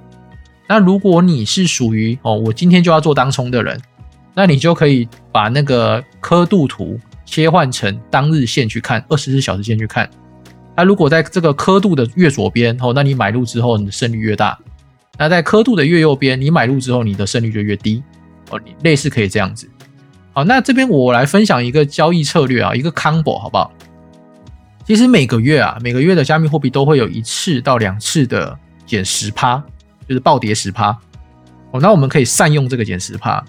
[0.67, 3.79] 那如果你是属于哦，我今天就要做当冲的人，
[4.35, 10.09] 那你就可以把那个刻度图切换成当日线去看，二十四小时线去看。
[10.75, 14.57] 那如果在这个刻度的越左边哦，那你买入之后你的胜率越大；
[15.19, 18.03] 那在刻度的越右边，你买入之后你的胜率就越低
[18.51, 18.61] 哦。
[18.65, 19.69] 你类似可以这样子。
[20.33, 23.73] 好，那这边我来分享一个交易策略啊，一个 combo 好不好？
[24.87, 29.57] 其实每个月啊，每个月的加密货币都会有一次到两次的减十趴，
[30.07, 30.97] 就是暴跌十趴。
[31.71, 33.43] 哦，那我们可以善用这个减十趴，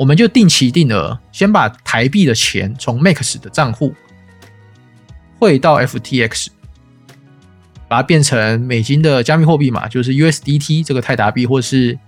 [0.00, 3.94] 我们就定期定额，先把台币的钱从 Max 的账户
[5.38, 6.46] 汇到 FTX。
[7.86, 11.98] 把它变成美金的加密货币嘛，就是 USDT 这个泰达币，或是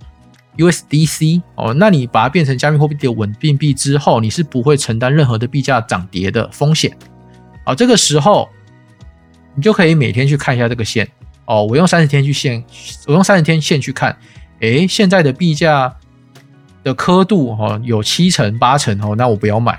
[0.56, 1.74] USDC 哦。
[1.74, 6.96] 那你把它变成加密货币的稳定币之后，你是不会承担任何的币价涨跌的风险。
[7.66, 8.48] 好，这个时候
[9.54, 11.06] 你就可以每天去看一下这个线
[11.44, 11.62] 哦。
[11.64, 12.64] 我用三十天去线，
[13.06, 14.16] 我用三十天线去看，
[14.60, 15.94] 诶，现在的币价
[16.82, 19.78] 的刻度哦有七成八成哦，那我不要买，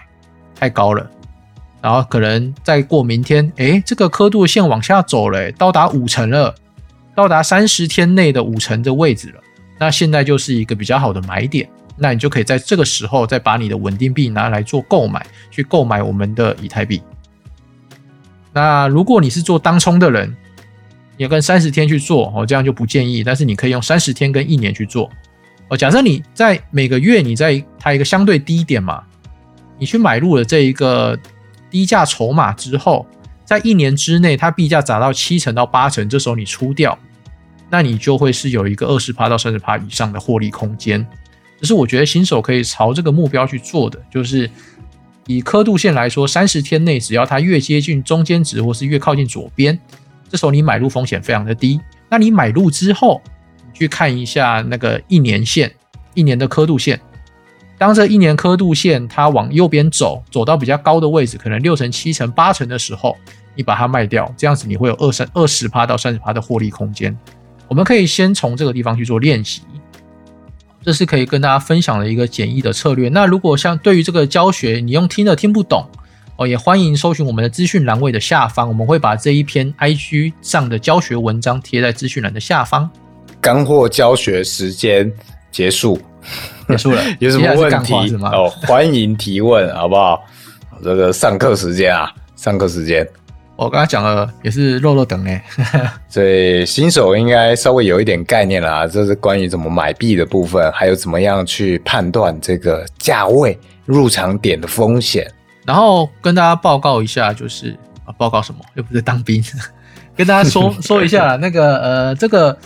[0.56, 1.10] 太高了。
[1.82, 6.56] 然后可能再过明天，哎，这个刻度线往下走了，到达五成了，
[7.13, 9.42] 到达三十天内的五成的位置了。
[9.78, 17.02] 那现在就是一个比较好的买点，那你就可以在这个时候再把你的稳定币拿来做购买，去购买我们的以太币。
[18.54, 20.34] 那如果你是做当冲的人，
[21.18, 23.26] 你要跟三十天去做哦，这样就不建议。
[23.26, 25.10] 但是你可以用三十天跟一年去做
[25.69, 25.78] 哦。
[25.78, 29.04] 假设你在每个月你在它一个相对低点嘛，
[29.78, 31.17] 你去买入了这一个。
[31.73, 33.04] 低价筹码之后，
[33.43, 36.95] 在一年之内，它币价涨到七成到八成，这时候你出掉，
[37.71, 41.04] 那你就会是有一个二十趴到三十趴以上的获利空间。
[41.60, 44.47] 这是我觉得新手可以朝这个目标去做的，就是
[45.26, 49.80] 以刻度线来说，三十天内只要它越接近中间值，或是越靠近左边，
[50.30, 51.82] 这时候你买入风险非常的低。
[52.08, 53.19] 那你买入之后，
[53.74, 55.74] 去看一下那个一年线，
[56.14, 57.00] 一年的刻度线。
[57.78, 63.18] 当这一年刻度线它往右边走，走到比较高的位置，可能六成、七成、八成的时候，
[63.56, 67.18] 你把它卖掉，这样子你会有二三二十趴到三十趴的获利空间。
[67.68, 69.64] 我们可以先从这个地方去做练习，
[70.82, 73.10] 这是可以跟大家分享的一个简易的策略。
[73.10, 75.86] 那如果像对于这个教学，你用听的听不懂
[76.38, 82.90] 哦，也欢迎搜寻我们的资讯栏位的下方，我们会把这一篇 IG 上的教学文章贴在资讯栏的下方。
[83.44, 85.12] 干货教学时间
[85.52, 86.00] 结束。
[86.70, 88.50] 结束了， 有什么问题哦？
[88.66, 90.24] 欢迎提问， 好不好？
[90.82, 93.06] 这个上课时间啊，上课时间，
[93.58, 95.44] 我刚才讲了，也是肉肉等哎，
[96.08, 98.88] 所以新手应该稍微有一点概念了。
[98.88, 105.30] 这是关于怎么买币的部分，还有怎么样去判断这个价位入场点的风险。
[105.66, 108.62] 然后跟大家报告一下，就是啊，报告什么？
[108.76, 109.44] 又不是当兵，
[110.16, 112.58] 跟大家说说一下那个呃，这个。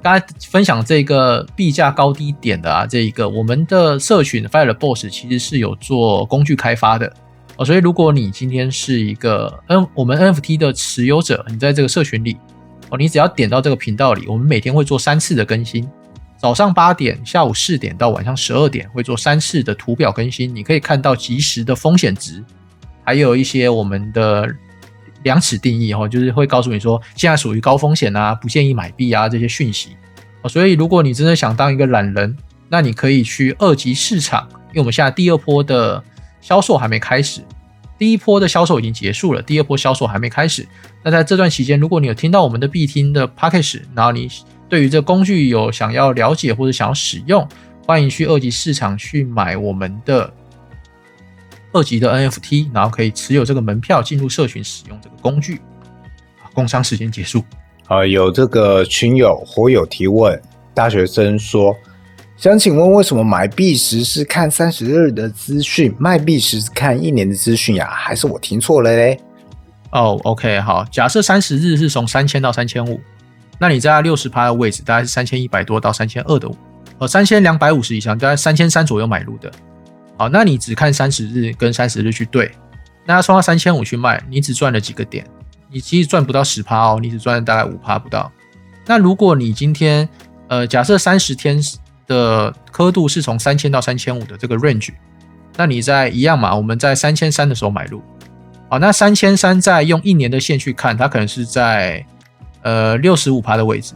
[0.00, 7.12] 刚才分享这个币价高低点的啊，这一个我们的社群 Fire Boss 其实是有做工具开发的
[7.56, 12.36] 哦，所以如果你今天是一个 N 我们 NFT 的持有者，你在这个社群里
[12.90, 15.88] 哦，你只要点到这个频道里，我们每天会做三次的更新，
[16.36, 22.44] 早上八点、下午四点到晚上十二点会做三次的图表更新，你可以看到及时的风险值，
[23.04, 24.48] 还有一些我们的。
[25.22, 29.90] 量尺定义哦，就是会告诉你说现在属于高风险啊，不建议买币啊这些讯息
[30.42, 32.36] 哦所以如果你真的想当一个懒人，
[32.68, 36.02] 那你可以去二级市场，因为我们现在第二波的
[36.40, 37.40] 销售还没开始，
[37.98, 40.66] 第一波的销售已经结束了，第二波销售还没开始。
[41.02, 44.28] 那在这段期间，如果你有听到我们的必听的 p a c k a g e 然后你
[44.68, 47.48] 对于这工具有想要了解或者想要使用，
[47.86, 50.32] 欢迎去二级市场去买我们的。
[51.72, 55.60] 二级的 NFT，然后可以持有这个门票进入社群使用这个工具。
[56.54, 57.44] 工商时间结束。
[57.86, 60.40] 啊，有这个群友火友提问，
[60.74, 61.74] 大学生说，
[62.36, 67.88] 想请问为什么买币时是看三十日的资讯，卖币时是看一年的资讯呀？
[67.90, 69.18] 还是我听错了嘞？
[69.90, 73.00] 哦，OK，好，假设三十日是从三千到三千五，
[73.58, 76.50] 那你在六十趴的位置，大概是三千一百多到三千二的，
[76.98, 79.50] 呃，三千两百五十以上，大概三千三左右买入的。
[80.18, 82.50] 好，那你只看三十日跟三十日去对，
[83.06, 85.24] 那他冲到三千五去卖，你只赚了几个点，
[85.70, 88.30] 你其实赚不到十趴哦，你只赚了大概五趴不到。
[88.84, 90.08] 那如果你今天，
[90.48, 91.62] 呃，假设三十天
[92.08, 94.90] 的刻度是从三千到三千五的这个 range，
[95.56, 98.02] 那你在一样嘛，我们在三千三的时候买入，
[98.68, 102.04] 好，那三千三再用一年的线去看，它可能是在
[102.62, 103.94] 呃六十五趴的位置，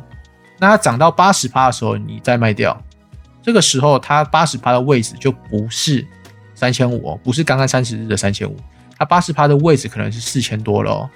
[0.60, 2.80] 那它涨到八十趴的时候，你再卖掉。
[3.42, 6.06] 这个时候，它八十趴的位置就不是
[6.54, 8.56] 三千五哦，不是刚刚三十日的三千五，
[8.96, 11.10] 它八十趴的位置可能是四千多了哦，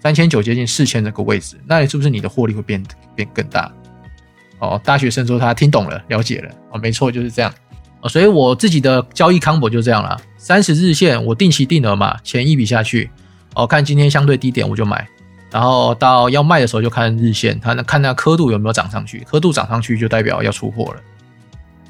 [0.00, 2.82] 三千九接近四千这个位置，那你是不是你的获利会变
[3.14, 3.72] 变更大？
[4.60, 6.50] 哦，大学生说他听懂了，了解了。
[6.70, 7.52] 哦，没错，就是这样。
[8.00, 13.10] 哦，所以我自己的交易 combo 就这样了，三十日线我定期定额嘛，钱一笔下去，
[13.54, 15.06] 哦，看今天相对低点我就买，
[15.50, 21.00] 然后到要卖的时候就看日线，它那看那刻度有没有涨上去，刻度涨上去就代表要出货了。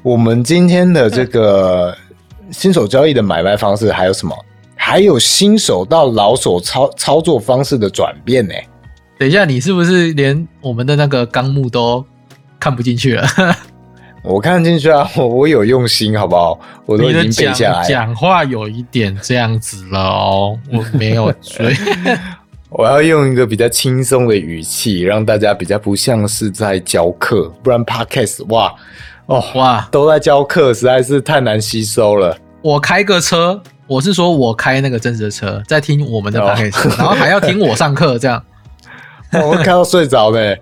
[0.05, 1.97] 我们今天的这个
[2.51, 4.35] 新手交易的买卖方式还有什么？
[4.75, 8.53] 还有新手到老手操操作方式的转变呢？
[9.17, 12.05] 等一下，你是不是连我们的那个纲目都？
[12.59, 13.27] 看不进去了，
[14.21, 16.59] 我看进去啊，我我有用心，好不好？
[16.85, 17.83] 我都已经背下来。
[17.89, 21.75] 讲话有一点这样子了哦，我没有追，
[22.69, 28.71] 我要用一个比较轻松的语气，让大家比较不像是在教课，不然 podcast 哇
[29.27, 29.87] 哦哇。
[29.91, 32.37] 都在教课，实在是太难吸收了。
[32.61, 38.43] 我开个车，我是说我开那个真实的车，在听我们的 podcast，然后还要听我上课，这样。
[39.33, 40.57] 我会开到睡着的。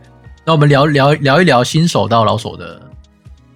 [0.46, 2.82] 那我们聊聊聊一聊新手到老手的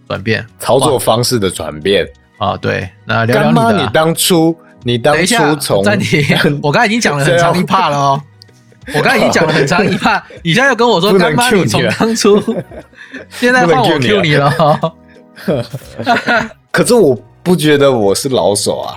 [0.08, 2.08] 转变，操作方式的转变。
[2.38, 3.84] 啊，对，那聊聊你的。
[3.84, 6.24] 你当初，你当初从暂停，
[6.62, 8.22] 我刚才已经讲了很长一趴了哦，
[8.96, 12.42] 我刚才已经讲了很长一趴， 你现在又跟我说干妈你从当初，
[13.30, 14.80] 现在换我 Q 你了。
[16.72, 18.96] 可是我不觉得我是老手啊，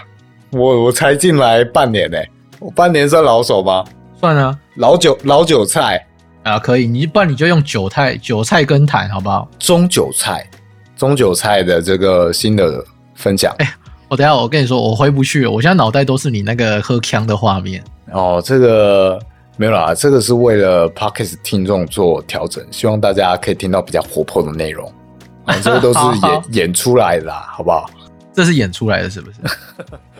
[0.50, 2.18] 我我才进来半年呢，
[2.58, 3.84] 我半年算老手吗？
[4.20, 6.06] 算啊，老韭老韭菜。
[6.42, 9.46] 啊，可以，你不然你就用韭菜韭菜跟谈好不好？
[9.58, 10.48] 中韭菜，
[10.96, 12.82] 中韭菜的这个新的
[13.14, 13.54] 分享。
[13.58, 13.74] 哎，
[14.08, 17.84] 我等下我跟你说，我回不去了，我现在脑袋都是你那个喝枪的画面。
[18.12, 19.20] 哦，这个
[19.60, 24.90] 没有啦，这个是为了 Podcast 听众做调整，希望大家可以听到比较活泼的内容。
[25.44, 27.84] 啊， 这个都是演演出来的，啦，好不好？
[28.32, 29.38] 这是演出来的，是不是？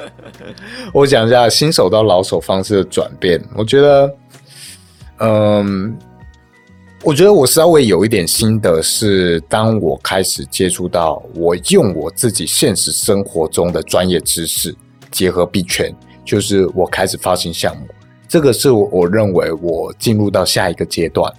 [0.92, 3.42] 我讲一下新手到老手方式的转变。
[3.56, 4.14] 我觉得，
[5.20, 5.96] 嗯。
[7.02, 14.76] 我觉得我稍微有一点心得是，当我开始接触到我用我自己现实生活中的专业知识
[15.10, 15.90] 结合币圈，
[16.26, 17.86] 就是我开始发行项目，
[18.30, 21.32] 这个是我认为我进入到下一个阶段，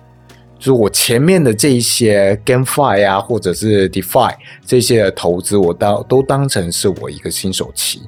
[0.60, 8.02] 就是我前面的这一些 GameFi 啊，或者是 DeFi 这些投资，我当都当成是我一个新手期。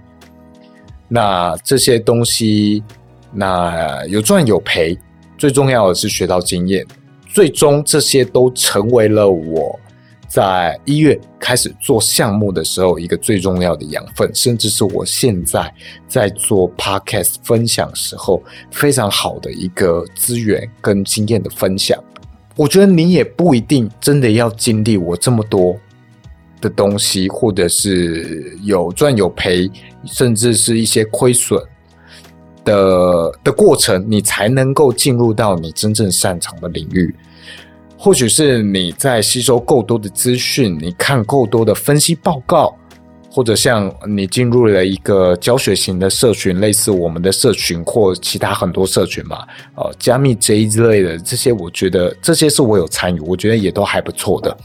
[1.07, 2.83] 那这些东西，
[3.31, 4.99] 那有赚有赔，
[5.37, 6.85] 最重要的是学到经验。
[7.25, 9.79] 最终，这些都成为了我
[10.33, 15.71] 在一月开始做项目的时候一个最重要的养分，甚至是我现在
[16.07, 18.41] 在做 podcast 分享时候
[18.71, 22.03] 非常好的一个资源跟经验的分享。
[22.55, 25.77] 我觉得你也不一定真的要经历我这么多
[26.59, 29.69] 的东西，或者是有赚有赔，
[30.03, 31.61] 甚至是一些亏损。
[32.65, 37.13] 的的过程，你才能够进入到你真正擅长的领域。
[38.03, 42.77] 或许是你在吸收够多的资讯，你看够多的分析报告，
[43.31, 54.57] 或者像你进入了一个教学型的社群，类似我们的社群或其他很多社群嘛，呃，加密 J 之类的这些，我觉得这些是我有参与，我觉得也都还不错的。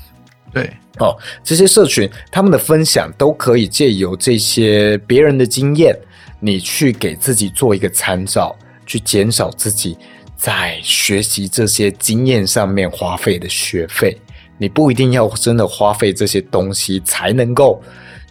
[0.53, 5.96] 对，哦，这些社群他们的分享都可以借由这些别人的经验。
[6.40, 8.53] 你去给自己做一个参照，
[8.85, 9.96] 去减少自己
[10.38, 14.16] 在学习这些经验上面花费的学费。
[14.57, 17.81] 你不一定要真的花费这些东西才能够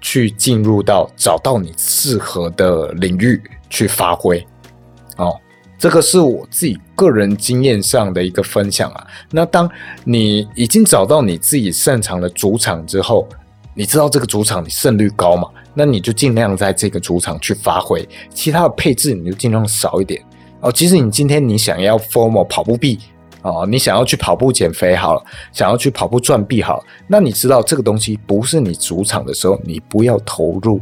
[0.02, 4.46] 去进入到找到你适合的领域去发挥。
[5.15, 5.39] 哦，
[5.78, 9.08] 这个是我自己个人经验上的一个分享啊。
[9.32, 9.70] 那当
[10.04, 13.26] 你已经找到你自己擅长的主场之后，
[13.74, 15.48] 你知道这个主场你胜率高吗？
[15.74, 20.22] 那你就尽量在这个主场去发挥，其他的配置你就尽量少一点
[20.62, 20.72] 哦。
[20.72, 22.99] 其实你今天你想要 formal 跑步币
[23.41, 30.82] 哦，你想要去跑步减肥好了，想要去跑步赚币好了，那你知道这个东西不是你主场的时候，你不要投入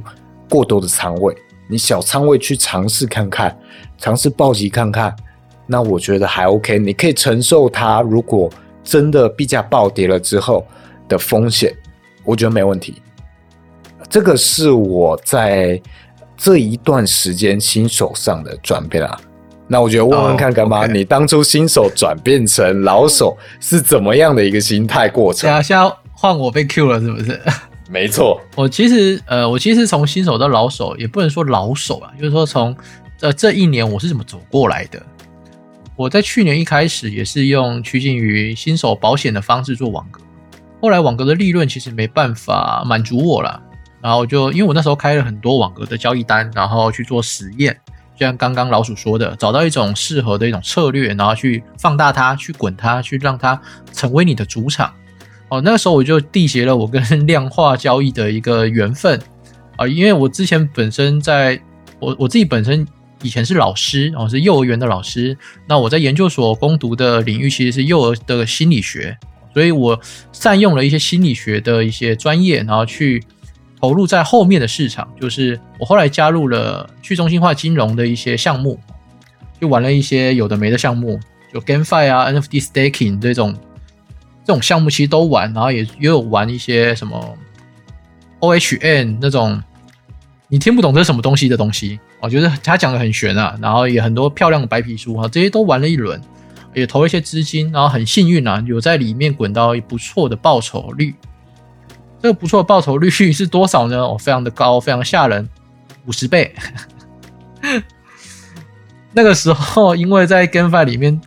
[0.50, 1.36] 过多的仓位，
[1.68, 3.56] 你小仓位去尝试看看，
[3.98, 5.16] 尝试暴击看看，
[5.68, 8.02] 那我觉得还 OK，你可以承受它。
[8.02, 8.50] 如果
[8.84, 10.66] 真的币价暴跌了之后
[11.08, 11.76] 的风险，
[12.24, 13.02] 我觉得没问题。
[14.10, 15.82] 这个是我在
[16.38, 19.20] 这一段时间新手上的转变啊，
[19.68, 20.86] 那我觉得问问看干嘛？
[20.86, 25.50] 你当初新手转变成老手是怎么样的一个心态过程？
[25.64, 27.42] 现在换我被 Q 了是不是？
[27.90, 32.76] 没错，我其实呃，我其实从新手到老手也不能说老手啊，就是说从
[33.22, 35.02] 呃这一年我是怎么走过来的。
[35.96, 40.20] 我在去年一开始也是用趋近于新手保险的方式做网格，
[40.82, 43.62] 后来网格的利润其实没办法满足我了。
[44.02, 47.76] 然后就因为我那时候开了很多网格的交易单，然后去做实验，
[48.16, 53.62] 就像刚刚老鼠说的，找到一种适合的一种策略，然后去放大它，去滚它，去让它
[53.92, 54.94] 成为你的主场。
[55.50, 59.22] 哦，那个时候我就缔结了我跟量化交易的一个缘分
[59.76, 61.60] 啊，因为我之前本身在
[62.00, 62.88] 我我自己本身
[63.22, 65.38] 以前是老师哦，是幼儿园的老师，
[65.68, 69.18] 那我在研究所攻读的领域其实是幼儿的心理学。
[69.54, 69.98] 所以我
[70.34, 73.24] 善用了一些心理学的一些专业，然后去
[73.86, 75.08] 投入在后面的市场。
[75.22, 78.80] 就是我后来加入了去中心化金融的一些项目，
[79.62, 81.20] 就玩了一些有的没的项目，
[81.54, 83.54] 就 GameFi 啊、NFT Staking 这种
[84.44, 87.38] 这种项目其实都玩，然后也也有玩一些什么
[88.40, 89.62] OHN 那种
[90.48, 96.20] 你听不懂这是什么东西的东西，我觉得他讲的很玄啊，然后也很多漂亮的白皮书啊，这些都玩了一轮。
[96.74, 101.16] 也投了一些资金，然后很幸运啊，有在里面滚到不错的报酬率。
[102.22, 103.98] 这个不错的报酬率是多少呢？
[103.98, 105.48] 哦，非常的高，非常吓人，
[106.06, 106.54] 五十倍。
[109.14, 111.22] 那个时候，因为在 GameFi 里面，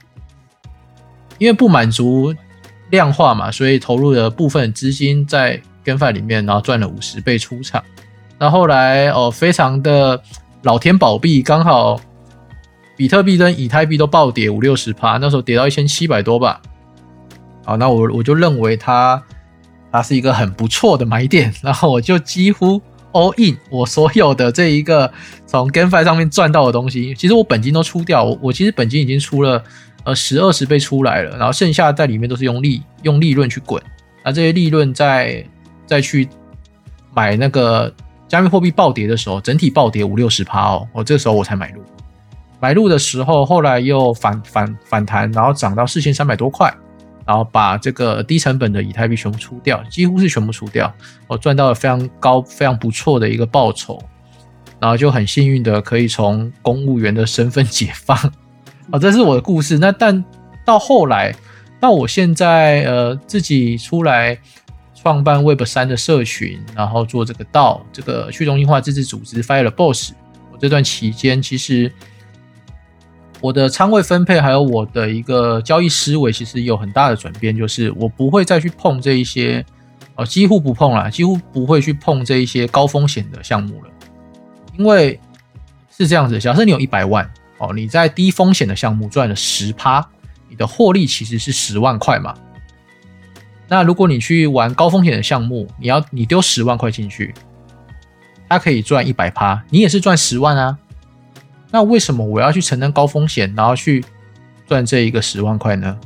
[1.39, 2.35] 因为不满足
[2.91, 7.83] 量化嘛，所以投入了部分资金在 GameFi 里面，然后赚了五十倍出场。
[8.39, 10.23] 那后来哦，非常的
[10.63, 12.01] 老天保庇，刚好。
[12.97, 16.61] 比特币跟以太币都暴跌五六十趴，那时候跌到一千七百多吧。
[17.65, 19.23] 好，那我我就认为它
[19.91, 22.81] 它是一个很不错的买点，然后我就几乎
[23.13, 25.11] all in 我所有的这一个
[25.47, 27.15] 从 GameFi 上面赚到的东西。
[27.15, 29.63] 其实我本金都出掉，我我其实本金已经出了
[30.05, 33.83] 呃十二十倍出来了，然后剩下在里面都是用利用利润去滚，
[34.25, 35.45] 那这些利润再
[35.87, 36.29] 再去
[37.15, 37.93] 买那个
[38.29, 41.83] 加密货币暴跌的时候，整体暴跌五六十趴哦，我这时候我才买入。
[42.61, 46.73] 买入的时候，后来又反反反弹，然后涨到四千三百多块，
[47.29, 50.91] 然后把这个低成本的以太币全部出掉，几乎是全部出掉，
[51.27, 54.03] 我赚到了非常高、非常不错的一个报酬，
[54.81, 58.17] 然后就很幸运的可以从公务员的身份解放，
[58.91, 59.77] 啊， 这是我的故事。
[59.77, 60.25] 那但
[60.65, 61.35] 到后来，
[61.79, 64.39] 到我现在呃自己出来
[64.95, 70.13] 创办 Web 三的社群，然后做这个道这个去中心化自治组织 Fire Boss，
[70.51, 71.93] 我这段期间其实。
[73.41, 79.65] 我的仓位分配还有我的一个交易思维，其实有很大的转变，就是我不会再去碰这一些，
[80.17, 83.91] 呃，几乎不碰了，几乎不会去碰这一些高风险的项目了。
[84.77, 85.21] 因为
[85.97, 87.29] 是这样子，假设你有一百万
[87.59, 90.05] 哦，你在低风险的项目赚了十趴，
[90.49, 92.35] 你的获利其实是十万块嘛。
[93.69, 97.35] 那如果你去玩高风险的项目，你要你丢十万块进去，
[98.49, 100.77] 它可以赚一百趴，你也是赚十万啊。
[101.71, 104.03] 那为什么我要去承担高风险，然后去
[104.67, 105.99] 赚这一个十万块呢？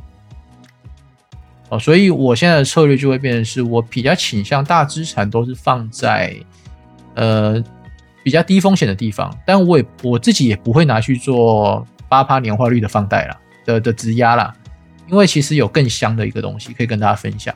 [1.69, 6.35] 哦，所以我现在的策略就会变成是我比较倾向大资产都是放在
[7.15, 7.63] 呃
[8.23, 14.53] 比较低风险的地方，但我也我自己也不会拿去做八趴年化率的放贷啦的的质押啦，
[15.09, 17.55] 因为其实有更香的一个东西可以跟大家分享，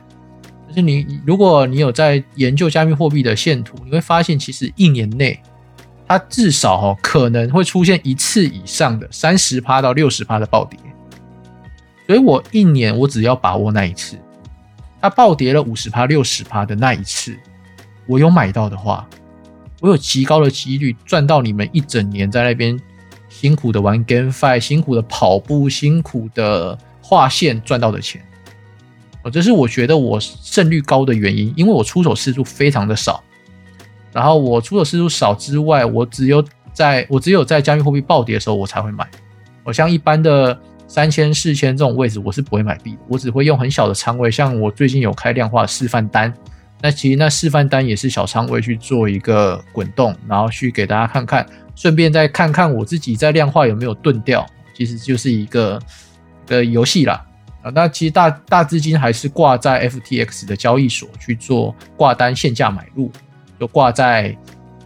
[0.66, 5.38] 就是你如果你有在研究加密货币的线图，你会发现其实一年内。
[6.08, 10.80] 它至少哈可能会出现一次以上的三十趴到六十趴的暴跌，
[12.06, 14.16] 所以我一年我只要把握那一次，
[15.02, 17.38] 它暴跌了五十趴六十趴的那一次，
[18.06, 19.06] 我有买到的话，
[19.80, 22.80] 我有极高的几率赚到你们一整年在那边
[23.28, 28.24] 辛苦的玩 GameFi、辛苦的跑步、辛苦的画线赚到的钱，
[29.22, 33.22] 哦，这是我觉得我胜率高的原因，因为我出手次数非常的少。
[34.12, 39.06] 然后我出手次数少之外，我只有在我只有在加密货币暴跌的时候，我才会买。
[39.64, 42.98] 我像一般的三千、四千这种位置，我是不会买币的。
[43.08, 46.32] 我只会用很小的仓位，像我最近有开量化示范单，
[46.80, 51.46] 那其实那示范单也是小仓位去做一个滚动，然后去给大家看看，
[51.76, 55.78] 顺便再看看我自己在量化有没有钝掉，其实就是一个
[56.46, 57.22] 的游戏啦。
[57.60, 63.10] 啊，那其实大大资金还是挂在 FTX 的交易所去做挂单限价买入。
[63.58, 64.36] 就挂在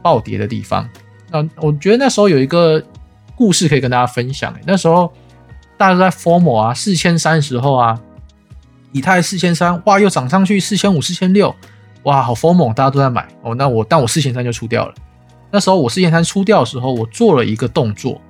[0.02, 0.88] 暴跌的地方。
[1.30, 2.82] 那我觉得那时候有一个
[3.34, 4.54] 故事可以跟大家分享。
[4.66, 5.12] 那时候
[5.76, 7.98] 大家都在 formal 啊，四千三时候啊，
[8.92, 11.54] 以太四千三，哇，又涨上去四千五、四千六，
[12.02, 13.54] 哇，好 formal，大家都在买哦。
[13.54, 14.94] 那我但我四千三就出掉了。
[15.50, 18.20] 那时候我四千三出掉的时候，我做了一个动作，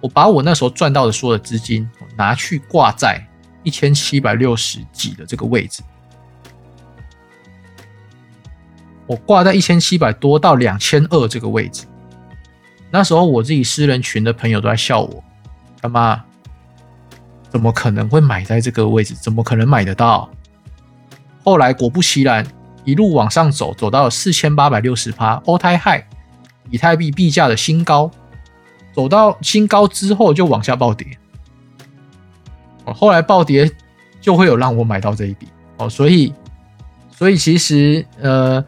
[0.00, 3.24] 我把我那时候赚到的所有的资金拿去挂在
[3.62, 5.82] 一千七百六十几的这个位置。
[9.06, 11.84] 我挂在一千七百多到两千二这个位置，
[12.90, 15.22] 那时候我自己私人群的朋友都在笑我，
[15.80, 16.22] 他妈
[17.48, 19.14] 怎么可能会买在这个位置？
[19.14, 20.28] 怎么可能买得到？
[21.44, 22.44] 后来果不其然，
[22.84, 26.02] 一路往上走，走到四千八百六十趴，all time high，
[26.70, 28.10] 以太币币价的新高，
[28.92, 31.06] 走到新高之后就往下暴跌。
[32.84, 33.70] 哦，后来暴跌
[34.20, 35.46] 就会有让我买到这一笔
[35.76, 36.32] 哦，所以，
[37.10, 38.64] 所以其实呃，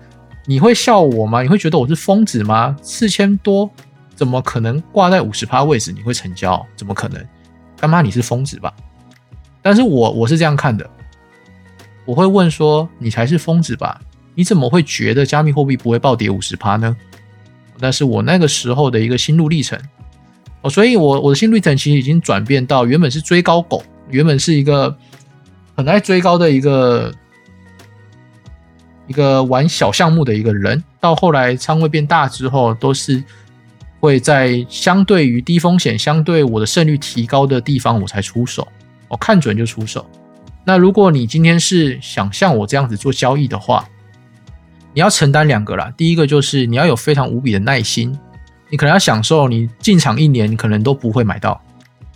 [0.48, 1.42] 你会笑我吗？
[1.42, 2.74] 你会觉得我是疯子吗？
[2.80, 3.70] 四千多
[4.16, 6.64] 怎么可能挂在五十趴位置你会成交？
[6.74, 7.22] 怎么可能？
[7.76, 8.72] 干妈你是疯子吧？
[9.60, 10.88] 但是我我是这样看的，
[12.06, 14.00] 我会问说你才是疯子吧？
[14.34, 16.96] 你怎么会觉得加密货币不会暴跌五十趴呢？
[17.78, 19.78] 那是我那个时候的一个心路历程
[20.62, 23.82] 哦，所以我我的心路历程其实已经转变到原本是追高狗。
[24.08, 24.96] 原本是一个
[25.76, 27.12] 很爱追高的一个
[29.08, 33.24] 一个玩小项目的一个人，到后来仓位变大之后，都是
[33.98, 38.68] 会在相对于低风险、相对我的胜率提高的地方，我才出手。
[39.08, 40.06] 我看准就出手。
[40.64, 43.88] 那如果你今天是想像我这样子做交易的话，
[44.92, 45.92] 你要承担两个啦。
[45.96, 48.16] 第一个就是你要有非常无比的耐心，
[48.68, 51.58] 你可能要享受你进场一年，可能都不会买到。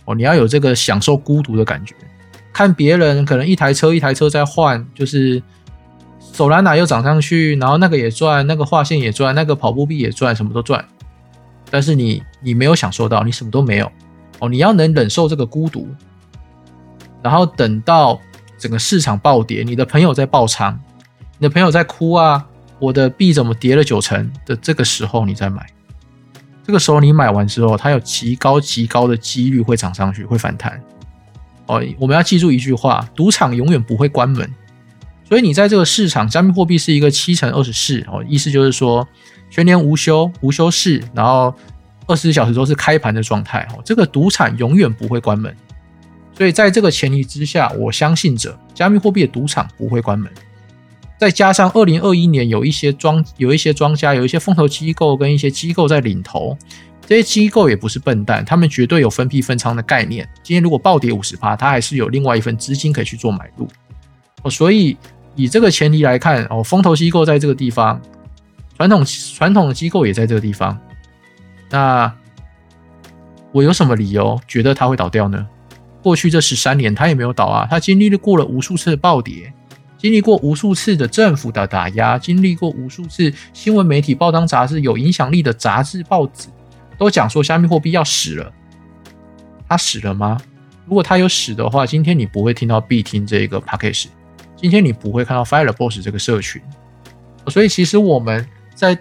[0.05, 1.95] 哦，你要有这个享受孤独的感觉，
[2.51, 5.41] 看别人可能一台车一台车在换，就是
[6.33, 10.83] 手拉拿又涨上去，然后那个也赚，那个划线也赚，那个跑步币也赚，什么都赚。
[11.69, 13.89] 但是你你没有享受到，你什么都没有。
[14.39, 15.87] 哦，你要能忍受这个孤独，
[17.21, 18.19] 然后等到
[18.57, 20.77] 整个市场暴跌，你的朋友在爆仓，
[21.37, 22.43] 你的朋友在哭啊，
[22.79, 25.63] 我的币怎么跌了九成的这个时候，你再买。
[26.65, 30.81] 这个时候你买完之后，它有极高极高的几率会涨上去，会反弹。
[31.67, 34.49] 哦，我们要记住一句话：赌场永远不会关门。
[35.33, 39.07] 所以你在这个市场，加密货币是一个七乘二十四哦，意思就是说
[39.49, 41.51] 全年无休、无休市，然后
[42.05, 43.81] 二十四小时都是开盘的状态哦。
[43.83, 45.51] 这个赌场永远不会关门。
[46.37, 50.31] 所以在这个前提之下，我相信着加密货币的赌场不会关门。
[51.17, 56.55] 再加上二零二一年有一些庄有一些庄家有一些风投机构跟一些机构在领头，
[57.07, 60.29] 这些机构也不是笨蛋，他们绝对有分批分仓的概念。
[60.43, 63.67] 今天如果暴跌五十趴，他还是有另外一份资金可以去做买入。
[64.43, 64.97] 哦，所以
[65.35, 68.01] 以这个前提来看，哦，风投机构在这个地方，
[68.77, 70.77] 传统传统的机构也在这个地方，
[71.69, 72.13] 那
[73.51, 75.47] 我有什么理由觉得它会倒掉呢？
[76.01, 79.53] 过去这十三年它也没有倒啊，它经历了过了无数次的暴跌。
[79.97, 86.49] 经历过无数次的政府的打压，经历过无数次新闻媒体、报章、杂志有影响力的杂志、报纸
[86.97, 88.51] 都讲说加密货币要死了，
[89.69, 90.37] 它死了吗？
[90.85, 94.11] 如果它有死的话，今天你不会听到必听这个 p a c k a g e
[94.63, 96.61] 今天你不会看到 Fire Boss 这个社群。
[97.49, 98.97] 所以其实我们在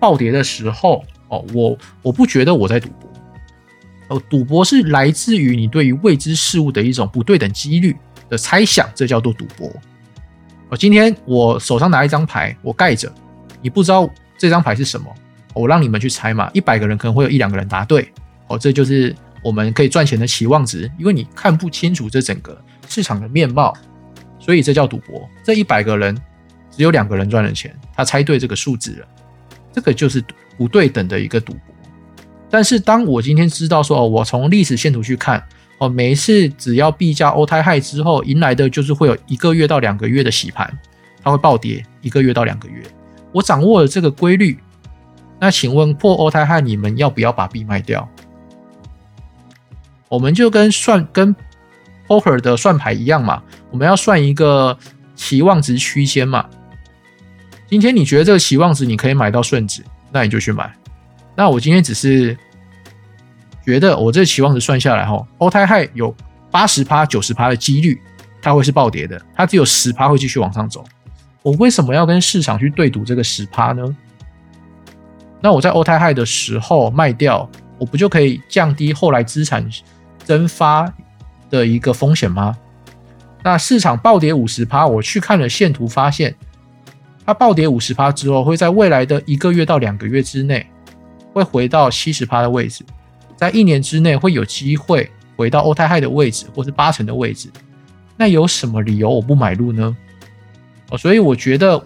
[0.00, 3.08] 暴跌的时候，哦，我我不觉得我在赌博，
[4.08, 7.96] 哦，赌博是来自于你对于未知事物的一种不对等几率
[8.28, 9.68] 的猜想，这叫做赌博。
[10.70, 13.08] 哦今天我手上拿一张牌，我盖着，
[13.62, 15.06] 你不知道这张牌是什么，
[15.54, 16.50] 我让你们去猜嘛。
[16.52, 18.12] 一百个人可能会有一两个人答对，
[18.48, 23.72] 哦，这就是我们可以赚钱的期望值，因为你看不清楚这整个市场的面貌，
[24.46, 25.28] 所以这叫赌博。
[25.42, 26.16] 这一百个人
[26.70, 29.06] 只有两个人赚了钱，他猜对这个数字了，
[29.72, 30.24] 这个就是
[30.56, 31.62] 不对等的一个赌博。
[32.48, 35.42] 但是当我今天知道说，哦，我从历史线图去看。
[35.78, 40.72] 哦，每一次只要币价欧太害之后，迎来的就是会有一个月到两个月的洗盘，
[41.22, 42.82] 它会暴跌一个月到两个月。
[43.30, 44.58] 我掌握了这个规律，
[45.38, 48.08] 那请问破欧太害，你们要不要把币卖掉？
[50.08, 51.36] 我们就跟算跟
[52.08, 53.42] poker 的算牌一样嘛，
[53.76, 54.78] 我们要算一个
[55.14, 56.48] 期望值区间嘛。
[57.68, 60.74] 今天你觉得这个期望值你可以买到顺值，那你就去买。
[61.34, 62.34] 那我今天只是。
[63.66, 66.14] 觉得我这期望值算下来哈，欧泰害有
[66.52, 68.00] 八十趴、九十趴的几率，
[68.40, 70.84] 它会是暴跌的，它只有十趴会继续往上走。
[71.42, 73.84] 我为什么要跟市场去对赌这个十趴呢？
[75.40, 79.68] 那我在欧泰害的时候卖掉，我不就可以降低后来资产
[80.24, 80.90] 蒸发
[81.50, 82.56] 的一个风险吗？
[83.46, 86.34] 那市场暴跌五十趴，我去看了线图，发现
[87.24, 90.66] 它暴跌五十趴之后，会在未来的一个月到两个月之内，
[91.32, 92.84] 会回到七十趴的位置。
[93.36, 97.48] 在一年之内会有机会回到欧泰害的位置，或是八成的位置，
[98.16, 99.96] 那有什么理由我不买入呢？
[100.90, 101.80] 哦，所以我觉得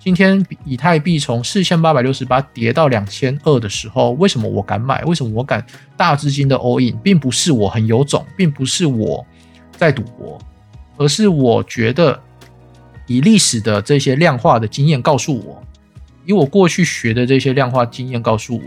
[0.00, 5.04] 今天以太币从四千八百六十八跌到两千二的时候，为什么我敢买？
[5.04, 5.64] 为什么我敢
[5.96, 6.98] 大资金的 all in？
[7.04, 9.24] 并不是我很有种，并不是我
[9.76, 10.36] 在赌博，
[10.98, 12.20] 而是我觉得
[13.06, 15.62] 以历史的这些量化的经验告诉我，
[16.26, 18.62] 以我过去学的这些量化经验告诉我。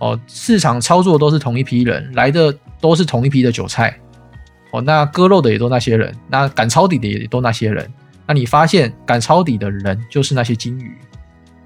[0.00, 3.98] 哦，市场操作都是同一批人来的，都是同一批的韭菜。
[4.70, 7.86] 哦，那割肉的也都那些人，那赶抄底的也都那些人，
[8.26, 10.96] 那你发现敢抄底的人就是那些金鱼，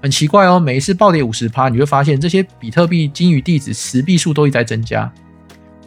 [0.01, 0.59] 很奇怪哦。
[0.59, 5.09] 每一次暴跌五十趴，你会发现这些比特币金鱼地址持币数都一直在增加。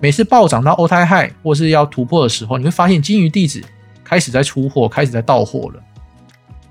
[0.00, 3.62] 每次暴涨到欧泰害或是要突破的时候，你会发现金鱼地址
[4.08, 5.82] 开始在出货，开始在到货了。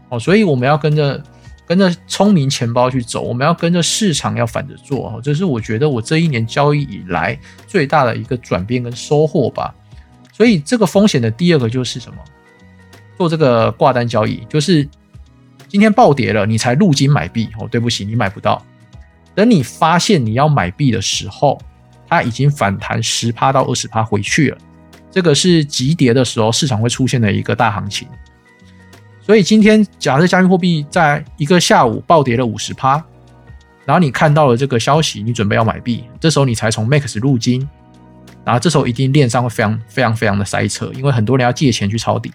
[0.09, 1.23] 哦，所以我们要跟着
[1.67, 5.09] 跟着聪明钱包去走，我们要跟着市场要反着做。
[5.09, 9.75] 哦，这是我觉得我这一年交易以来最大的一个转变跟收获吧。
[10.33, 12.17] 所以这个风险的第二个就是什么？
[13.17, 14.87] 做这个挂单交易，就是
[15.67, 17.47] 今天暴跌了，你才入金买币。
[17.59, 18.59] 哦，对不起，你买不到。
[19.35, 21.61] 等你发现你要买币的时候。
[22.09, 24.57] 它已经反弹十趴到二十趴回去了，
[25.17, 28.07] 这个是急跌的时候市场会出现的一个大行情。
[29.19, 33.03] 所以今天假设加密货币在一个下午暴跌了五十趴，
[33.83, 37.67] 然后你看到了这个消息，你准备要买币，这时候你才从 Max 入金，
[38.45, 42.31] 然后这时候一定链上会非常非常非常的塞车，因为很多人要借钱去抄底，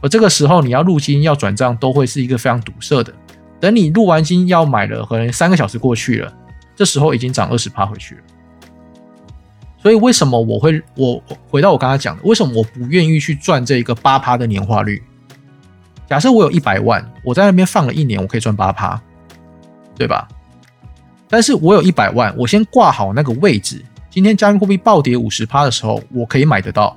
[0.00, 3.14] 而这个时候你要入金要转账都会是一个非常堵塞的。
[3.60, 6.34] 等你入完金要买了，可能三个小时过去了，
[6.74, 8.20] 这时候已经涨二十趴回去了。
[9.80, 15.02] 所以为什么我会我回到我刚才讲的，为什么我不愿意去赚这一个八趴的年化率？
[16.08, 19.00] 假设我有一百万，我在那边放了一年，我可以赚八趴，
[19.96, 20.26] 对吧？
[21.28, 26.96] 但是我有一百万，我先挂好那个位置，今天加密货币暴跌五十趴的时候，我可以买得到，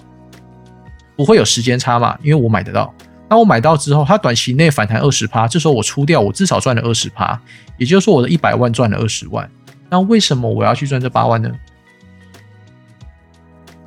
[1.16, 2.18] 不会有时间差嘛？
[2.24, 2.94] 因为我买得到。
[3.30, 7.40] 那我买到之后，它短期内反弹二十趴，这时候我出掉，我至少赚了二十趴，
[7.78, 9.50] 也就是说我的一百万赚了二十万。
[9.90, 11.52] 那为什么我要去赚这八万呢？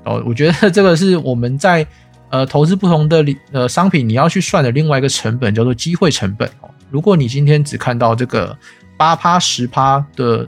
[0.05, 1.87] 哦，我觉得这个是我们在
[2.31, 6.69] 呃投资不同的呃商品，你要去算的另外一个成本，叫做机会成本哦。
[6.91, 8.57] 如果你今天只看到这个
[8.97, 10.47] 八趴十趴的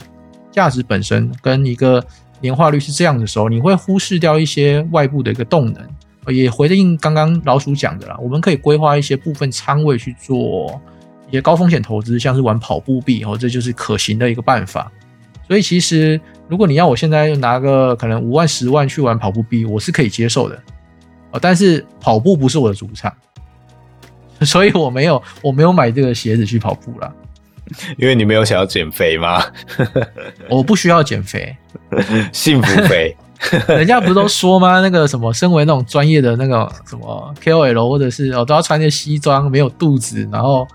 [0.51, 2.03] 价值本身跟一个
[2.39, 5.87] 年化率是这样的时候，你会忽视掉一些外部的一个动能。
[6.33, 10.79] 也回应刚刚老鼠讲的啦，我们可以规划一些部分仓位去做
[11.29, 14.91] 一些高风险投资，像是玩跑步币哦，这就是可行的一个办法。
[15.47, 16.19] 所以其实。
[16.49, 20.55] 如果你要我现在拿个可能五万十万去玩跑步币，我是可以接受的
[21.29, 21.37] 啊。
[21.41, 23.13] 但是跑步不是我的主场，
[24.47, 27.13] 所以我没有我没有买这个鞋子去跑步了。
[27.97, 29.43] 因为你没有想要减肥吗？
[30.49, 31.53] 我不需要减肥，
[32.31, 33.13] 幸福肥。
[33.67, 34.79] 人家不都说吗？
[34.79, 40.65] 那个什么，身为那种专业的那个什么 KOL，或者是哦，都要穿件西装，没有肚子，然后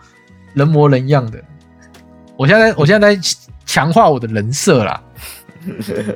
[0.52, 1.42] 人模人样的。
[2.36, 3.22] 我现在我现在在
[3.72, 5.02] 强化我的人设啦。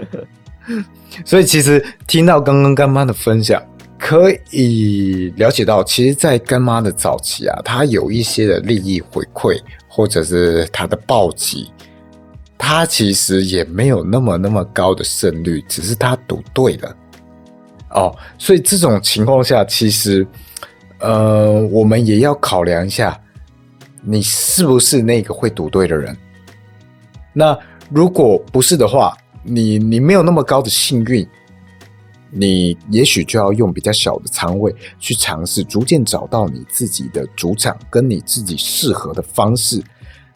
[1.24, 3.62] 所以其实听到刚刚干妈的分享，
[3.98, 11.72] 可以了解到，其实，在干妈的早期啊，他有一些的利益回馈，或者是他的暴击，
[12.58, 16.94] 他其实也没有那么那么高的胜率，只是他赌对了。
[17.90, 20.26] 哦，所以这种情况下，其实，
[20.98, 23.18] 呃，我们也要考量一下，
[24.02, 26.14] 你是不是那个会赌对的人。
[27.38, 27.56] 那
[27.90, 31.28] 如果不是的话，你你没有那么高的幸运，
[32.30, 39.82] 你也许就要用比较小的仓位去尝试，逐渐找到你自己的主场跟你自己适合的方式，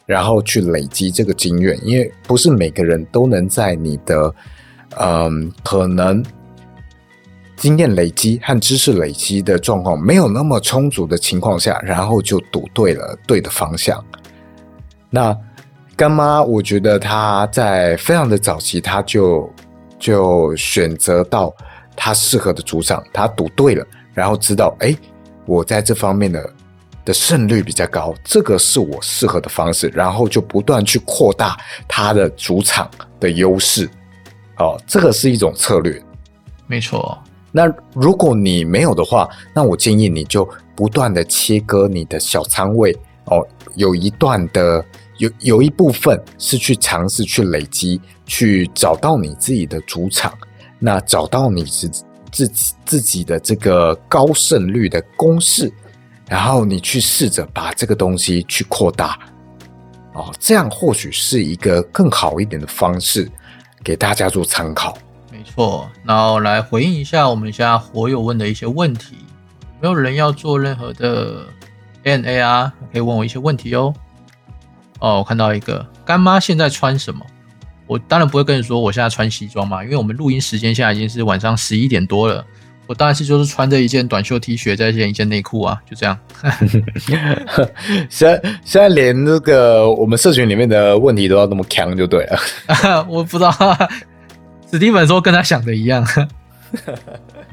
[0.05, 1.81] 然后去累积这个经验。
[1.83, 4.35] 因为不是每个人都能在你的
[4.99, 6.23] 嗯可能
[7.57, 14.05] 经验累积和知识累积的状况没有那么充足的情况下，然后就赌对了对的方向。
[15.09, 15.35] 那。
[16.01, 19.53] 干妈，我觉得他在非常的早期，他就
[19.99, 21.55] 就选择到
[21.95, 24.97] 他适合的主场，他赌对了，然后知道，哎，
[25.45, 26.51] 我在这方面的
[27.05, 31.55] 的胜率比较高，这个是我适合的方式，然后就不断去扩大
[31.87, 32.91] 他的主场
[33.21, 33.87] 的优势，
[34.57, 36.03] 哦，这个是一种策略，
[36.67, 37.19] 没错。
[37.53, 42.91] 那如果你没有的话，那我建议你就不断的切割你的小仓位，
[43.27, 44.83] 哦，有一段的。
[45.21, 50.33] 有有一部分是去尝试去累积，去找到你自己的主场，
[50.79, 51.91] 那找到你自
[52.33, 55.71] 自己自己的这个高胜率的公式，
[56.27, 59.19] 然后你去试着把这个东西去扩大，
[60.15, 63.31] 哦，这样或许是一个更好一点的方式，
[63.85, 64.97] 给大家做参考。
[65.31, 69.17] 没错，然后来回应一下我们现在火友问的一些问题，
[69.83, 71.45] 没有人要做任何的
[72.05, 73.93] N A 啊，可以问我一些问题哦。
[75.01, 77.25] 哦，我看到一个干妈现在穿什么？
[77.87, 82.45] 我当然不会跟你说我现在穿西装嘛，因为我们录音时间现在已经是晚上十一点多了。
[82.87, 86.19] 我当然是就是穿着一件短袖 T 恤，再件一件内裤啊，就这样。
[88.11, 93.07] 现在现在连那个我们社群里面的问题都要那么强就对了。
[93.09, 93.53] 我不知道，
[94.71, 96.05] 史蒂芬说跟他想的一样，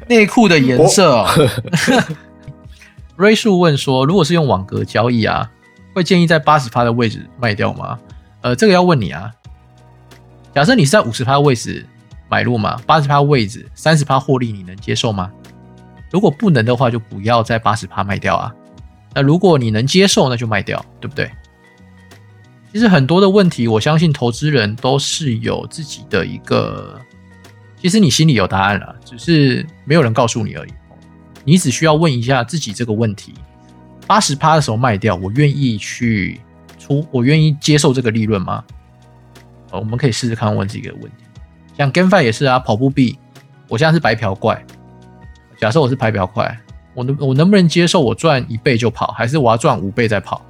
[0.07, 1.11] 内裤的颜色。
[1.11, 1.29] 哦。
[3.15, 5.49] 瑞树问说，如果是用网格交易啊，
[5.97, 7.97] 会建议在八十趴的位置卖掉吗？
[8.41, 9.31] 呃，这个要问你啊。
[10.53, 11.83] 假设你是在五十趴位置
[12.29, 15.31] 买入嘛，八十趴位置三十趴获利，你能接受吗？
[16.11, 18.53] 如果不能的话，就不要在八十趴卖掉啊。
[19.15, 21.31] 那如果你能接受，那就卖掉，对不对？
[22.71, 27.01] 其实很多的问题，我相信投资人都是有自己的一个，
[27.81, 30.73] 其实你心里有答案了，只是没有人告诉你而已。
[31.43, 33.33] 你只需要问一下自己这个问题：
[34.07, 36.39] 八十趴的时候卖掉，我愿意去
[36.79, 38.63] 出，我愿意接受这个利润吗？
[39.71, 41.25] 呃，我们可以试试看问这个问题。
[41.77, 43.19] 像 GameFi 也是啊，跑步币，
[43.67, 44.65] 我现在是白嫖怪。
[45.59, 46.57] 假设我是白嫖怪，
[46.93, 50.41] 我能我能不能接受我赚一倍就跑，还是我要赚五倍再跑？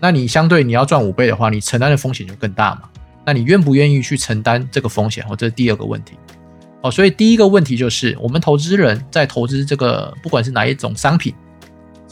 [0.00, 2.82] 那你相对你要赚五倍的话，你承担的风险就更大嘛？
[3.24, 5.24] 那你愿不愿意去承担这个风险？
[5.28, 6.16] 哦，这是第二个问题。
[6.80, 11.32] 哦，所以第一个问题就是，我们投资人在投资这个，不管是哪一种商品，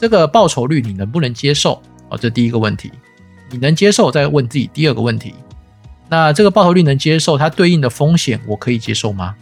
[0.01, 1.79] 这个报酬率你能不能接受？
[2.09, 2.91] 哦，这第一个问题，
[3.51, 5.35] 你能接受，再问自己第二个问题，
[6.09, 9.35] 那这个报酬率能接受，它对应的风险我可以接受吗？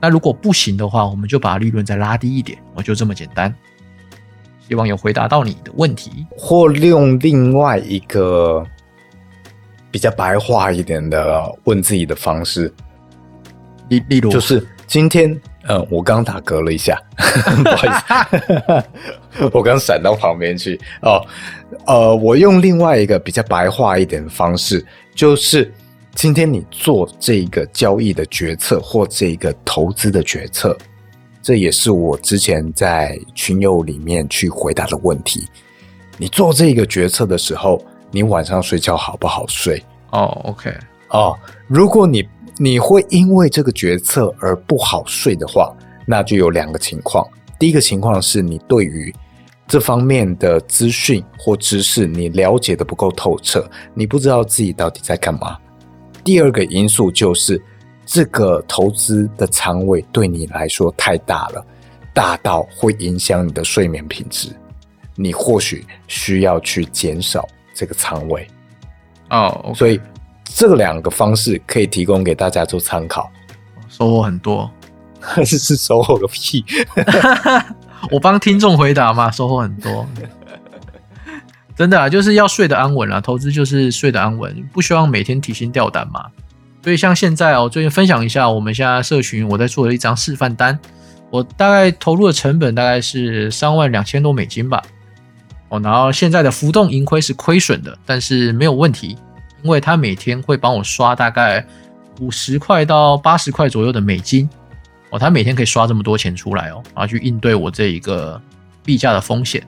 [0.00, 3.54] 那如果不行的话，我们就把利润再拉低一点，我就这么简单。
[4.68, 8.66] 希望有回答到你的问题，或用另外一个
[9.92, 12.74] 比较白话一点的问自己的方式。
[13.90, 17.00] 例例如，就是今天，嗯，我刚打嗝了一下，
[17.62, 18.84] 不好意思，
[19.52, 21.20] 我刚闪到旁边去哦。
[21.86, 25.72] 呃，我用另外一个比较白话一点的方式，就是
[26.14, 30.76] 今天你做这个交易的决策或这个投资的决策，
[31.42, 35.46] 这也是我之前在群友里面去回答的问题。
[36.16, 39.82] 你做这个决策的时候，你晚上睡觉好不好睡？
[40.10, 40.72] 哦，OK，
[41.08, 42.24] 哦，如果你
[42.56, 45.74] 你会因为这个决策而不好睡的话，
[46.06, 47.26] 那就有两个情况。
[47.58, 49.12] 第一个情况是你对于
[49.66, 55.56] 这方面的资讯或知识你了解的不够透彻，你不知道自己到底在干嘛。
[56.22, 57.60] 第二个因素就是
[58.04, 61.66] 这个投资的仓位对你来说太大了，
[62.12, 64.48] 大到会影响你的睡眠品质，
[65.14, 68.46] 你或许需要去减少这个仓位。
[69.30, 70.00] 哦，所以。
[70.56, 73.28] 这两个方式可以提供给大家做参考，
[73.88, 74.70] 收获很多，
[75.44, 76.64] 是收获个屁！
[78.12, 80.06] 我帮听众回答嘛，收获很多，
[81.76, 86.26] 真的啊，就是要睡得安稳啊，投资就是睡得安稳，不希望每天提心吊胆嘛。
[86.82, 90.78] 所以像现在哦，最近分享一下，我们现在社群我在做的一张示范单，
[91.30, 94.82] 我大概投入的成本大概是三万两千多美金吧，
[95.68, 99.16] 哦，然后现在的浮动盈亏是亏损的，但是没有问题。
[99.62, 101.66] 因为他每天会帮我刷大概
[102.20, 104.46] 五十块到八十块左右的美金
[105.14, 108.40] 哦，他每天可以刷这么多钱出来哦，然后去应对我这一个
[108.84, 109.64] 币价的风险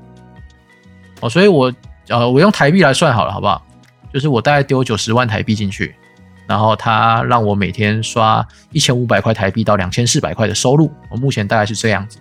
[1.20, 1.72] 哦，所以我
[2.08, 3.64] 呃我用台币来算好了，好不好？
[4.12, 5.94] 就是我大概丢九十万台币进去，
[6.48, 12.18] 然后他让我每天刷一千五百块台币到两千四百块的收入，我目前大概是这样子。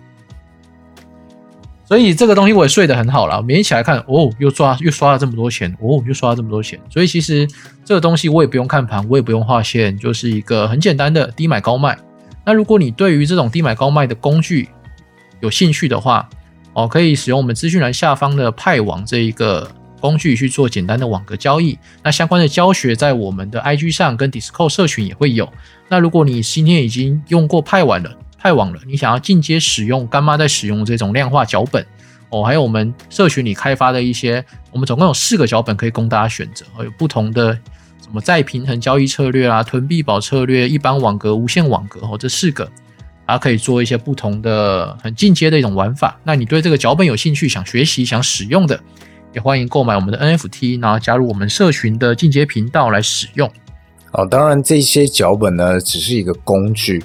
[1.84, 6.78] 所以这个东西我也睡得很好了，每天起来看，哦，又刷又刷了这么多钱，哦，又刷了这么多钱。
[6.88, 7.48] 所以其实
[7.84, 11.98] 这个东西我也不用看盘，我也不用画线，就是一个很简单的低买高卖。
[12.46, 14.68] 那如果你对于这种低买高卖的工具
[15.40, 16.28] 有兴趣的话，
[16.72, 19.68] 哦，可以使用我们资讯栏下方的派网这一个
[20.00, 21.76] 工具去做简单的网格交易。
[22.04, 25.52] 那相关的教学在我们的 IG 上跟 Discord 社群也会有。
[25.88, 31.84] 那如果你今天已经用过派网了，派网了，你想要进阶使用干妈在使用这种量化脚本
[32.30, 37.58] 哦，还有我们社群里开发的一些，我们总共有四个脚本可以供大家选择，有不同的
[38.06, 42.70] 什么再平衡交易策略啊、囤币宝策略、一般网格、无限网格哦，这四个，
[43.26, 46.18] 它可以做一些不同的很进阶的一种玩法。
[46.22, 48.80] 那你对这个脚本有兴趣，想学习、想使用的，
[49.34, 53.50] 也欢迎购买我们的 NFT，然后加入我们社群的进阶频道来使用。
[54.12, 57.02] 哦，当然这些脚本呢，只是一个工具。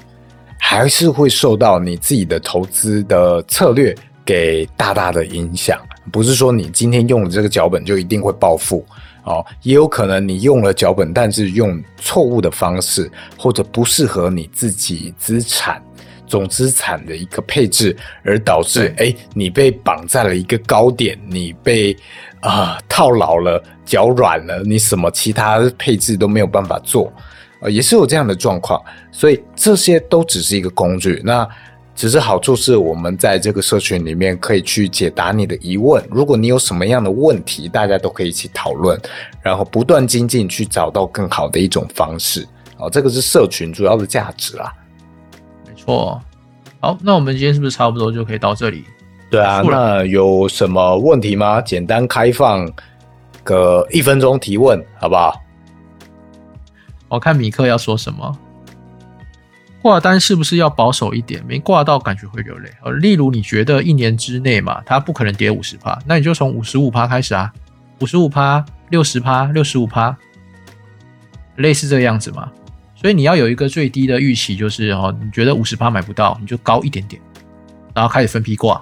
[0.64, 3.92] 还是会受到你自己的投资的策略
[4.24, 5.76] 给大大的影响，
[6.12, 8.86] 不是说你今天用了这个脚本就一定会暴富
[9.24, 15.82] 哦，也有可能你用了脚本，但是用错误的方式，或者不适合你自己资产
[16.26, 21.96] 总资产的一个配置，而导致哎你被绑在了一个高点，你被
[22.40, 27.12] 啊套牢了，脚软了，你什么其他配置都没有办法做。
[27.60, 31.22] 呃，也是有这样的状况，所以这些都只是一个工具。
[31.24, 31.48] 那
[31.94, 36.02] 只是好处是我们在这个社群里面可以去解答你的疑问。
[36.10, 38.98] 如果你有什么样的问题，大家都可以一起讨论，
[39.42, 42.46] 然后不断精进，去找到更好的一种方式。
[42.78, 44.72] 哦，这个是社群主要的价值啦。
[45.66, 46.20] 没错。
[46.80, 48.84] 好，那我们今天是不是差不多就可以到这里？
[49.30, 51.60] 对啊，那有什么问题吗？
[51.60, 52.68] 简单开放
[53.44, 55.40] 个一分钟提问，好不好？
[57.08, 58.38] 我看米克要说什么。
[59.82, 61.44] 挂单是不是要保守一点？
[61.44, 62.70] 没挂到感觉会流泪。
[62.84, 67.52] 呃，例如你觉得一年之内嘛，它不可能跌五十趴，那你就从五十五趴开始啊，
[67.98, 70.16] 五十五趴、六十趴、六十五趴，
[71.56, 72.48] 类似这个样子嘛。
[72.94, 77.20] 所以你要有一个最低的预期，就是哦，你觉得五十趴买不到，你就高一点点，
[77.92, 78.80] 然后开始分批挂。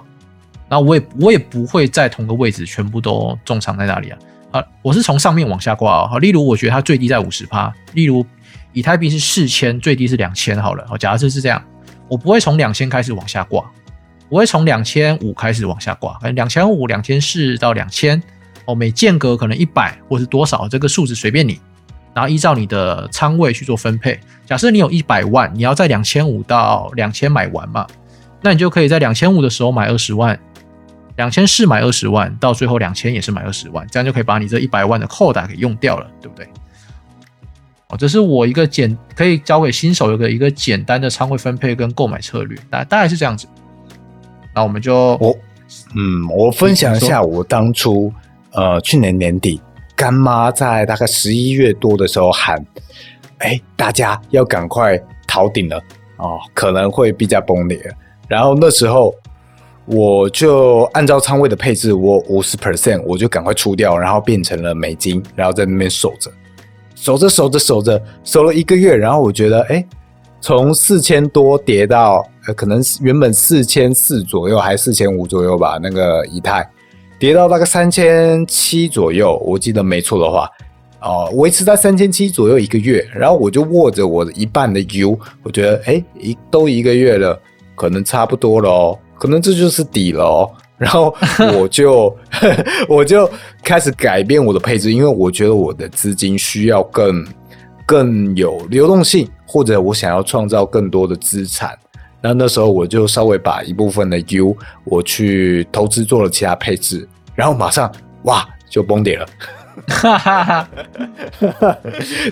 [0.69, 4.19] 然后我也我也不会在同个位置全部都重仓在那里啊。
[4.51, 6.19] 好，我是从上面往下挂啊。
[6.19, 8.23] 例如我觉得它最低在五十趴，例如。
[8.73, 11.63] 以太币是四千，最低是两千，好了，哦，假设是这样，
[12.07, 13.69] 我不会从两千开始往下挂，
[14.29, 18.21] 我会从两千五开始往下挂，两千五、两千四到两千，
[18.65, 21.59] 哦，每间隔可能一百或是多少，这个数字随便你，
[22.13, 24.19] 然后依照你的仓位去做分配。
[24.45, 27.85] 假设你有一百万，你要在两千五到两千买完嘛，
[28.41, 30.37] 那你就可以在两千五的时候买二十万，
[31.17, 36.47] 两千四买二十万，到最后两千也是买二十万，这样就可以把你这一百万的扣打给用掉了，对不对？
[37.91, 43.45] 哦，这是我一个简可以交给新手有个一个简单的仓位分配跟购买策略，大大概是这样子。
[44.55, 45.37] 那我们就我
[45.95, 48.11] 嗯，我分享一下我当初
[48.51, 49.61] 呃去年年底
[49.95, 52.65] 干妈在大概十一月多的时候喊，
[53.39, 55.77] 哎，大家要赶快逃顶了
[56.17, 57.79] 哦，可能会比较崩裂。
[58.27, 59.13] 然后那时候
[59.85, 66.31] 我就按照仓位的配置，我五十 percent 我就赶快出掉，然后变成了美金，然后在那边守着。
[67.01, 69.83] 守着守着守着守了一个月，然后我觉得，哎，
[70.39, 76.69] 从四千多跌到，呃，可能原本四千四左右，还四千五左右吧，那个以太
[77.17, 80.47] 跌到大概三千七左右，我记得没错的话，
[81.01, 87.39] 哦，维持在三千七左右一个月，然后我就握着我的一半的 U，我觉得，哎，一都一个月了，
[87.73, 90.51] 可能差不多了哦，可能这就是底了哦。
[90.81, 91.15] 然后
[91.59, 92.17] 我就
[92.89, 93.29] 我就
[93.63, 97.23] 开始改变我的配置，因为我觉得我的资金需要更
[97.85, 101.77] 更有流动性，或者我想要创造更多的资产。
[102.19, 107.91] 那那时候我就稍微把一部分的 U 我去投资做了其他配置，然后马上
[108.23, 109.27] 哇就崩跌了。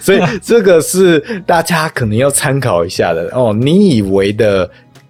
[0.02, 3.54] 所以这个是大家可能要参考一下的哦。
[3.54, 4.68] 你以为的。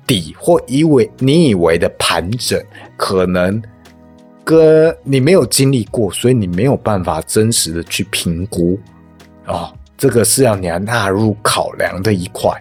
[0.10, 2.60] 底或以为你以为的盘整，
[2.98, 3.62] 可能
[4.44, 8.80] 跟你没有经历过，所以你没有办法真实的去评估
[9.46, 9.72] 哦。
[9.96, 12.52] 这个是要你要纳入考量的一块。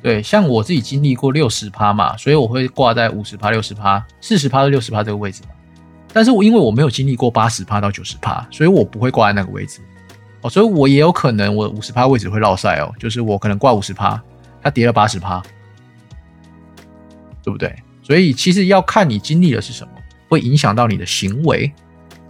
[0.00, 5.42] 对，像我自己经历过六十趴嘛，所以我会挂在五十趴、六十趴、四十趴到六十趴这个位置。
[6.14, 9.80] 但是我因为我没有经历过八十趴到九十趴，所以我不会挂在那个位置
[10.40, 10.48] 哦。
[10.48, 14.18] 所以我也有可能我五十趴位置会落赛哦，就是我可能挂五十趴，
[14.62, 15.42] 它跌了八十趴。
[17.42, 17.74] 对不对？
[18.02, 19.92] 所以其实要看你经历的是什么，
[20.28, 21.72] 会影响到你的行为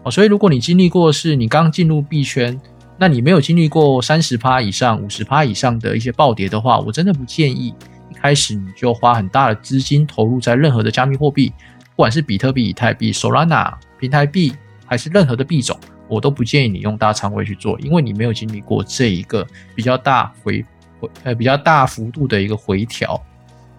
[0.03, 0.11] 哦。
[0.11, 2.61] 所以如果你经历过是你刚进入币圈，
[2.99, 7.75] 那你没有经历过三十趴以上、五十趴以上的一些暴跌的话，我真的不建议
[8.11, 14.53] 一开始你就花很大的资金投入在任何的加密货币，不管是比特币、以太币、Solana 平台币，
[14.85, 20.65] 还是任何的币种，我都不建议你用大仓位去做，因为你没有经历过这一个比较大回
[21.01, 23.21] 回呃比较大幅度的一个回调。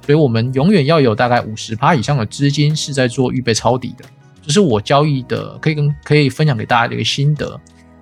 [0.06, 4.04] 所以我们永远要有大概五十趴以上的资金是在做预备抄底的，
[4.42, 7.60] 这是我交易的可以跟可以分享给大家的一个心得。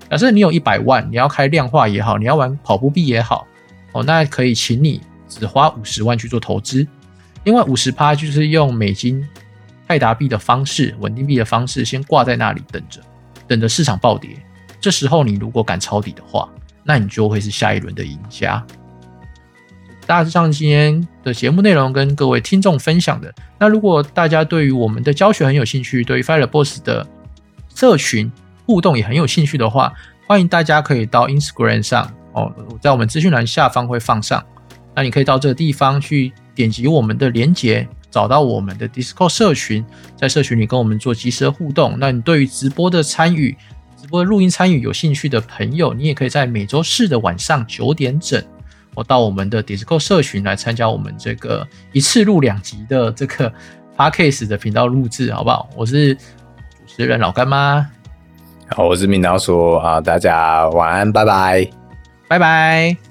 [0.09, 3.47] 假设你有一百万，你要开量化也好，你要玩跑步币也好，
[3.93, 4.99] 哦，那可以请你
[5.29, 6.85] 只花五十万去做投资，
[7.43, 9.25] 另外五十趴就是用美金
[9.87, 12.99] 泰达币的方式、稳定币的方式先挂在那里等着，
[13.47, 14.31] 等着市场暴跌。
[14.81, 16.49] 这时候你如果敢抄底的话，
[16.83, 18.65] 那你就会是下一轮的赢家。
[20.11, 23.33] 大致上今天的节目内容跟各位听众分享的。
[23.57, 27.07] 那如果大家对于我们的教学很有兴趣，对于 Fire Boss 的
[27.73, 28.29] 社群
[28.65, 29.93] 互动也很有兴趣的话，
[30.27, 34.43] 欢迎大家可以到 Instagram 上哦，在我们资讯栏下方会放上。
[34.93, 39.85] 那你可以到这个地方去点击我们的连接，找到我们的 Discord 社群，
[40.17, 41.95] 在社群里跟我们做及时的互动。
[41.97, 43.55] 那你对于直播的参与、
[43.95, 48.43] 直播录音参与有兴趣的朋友，你也可以在每周四的晚上九点整。
[48.93, 53.51] 我到我们的 Discord 社群来参加我们这个一次录两集的这个
[53.97, 55.69] Podcast 的频道录制，好不好？
[55.75, 56.21] 我是主
[56.87, 57.87] 持人老干妈，
[58.69, 61.69] 好，我是米老鼠啊，大家晚安，拜拜，
[62.27, 63.10] 拜拜。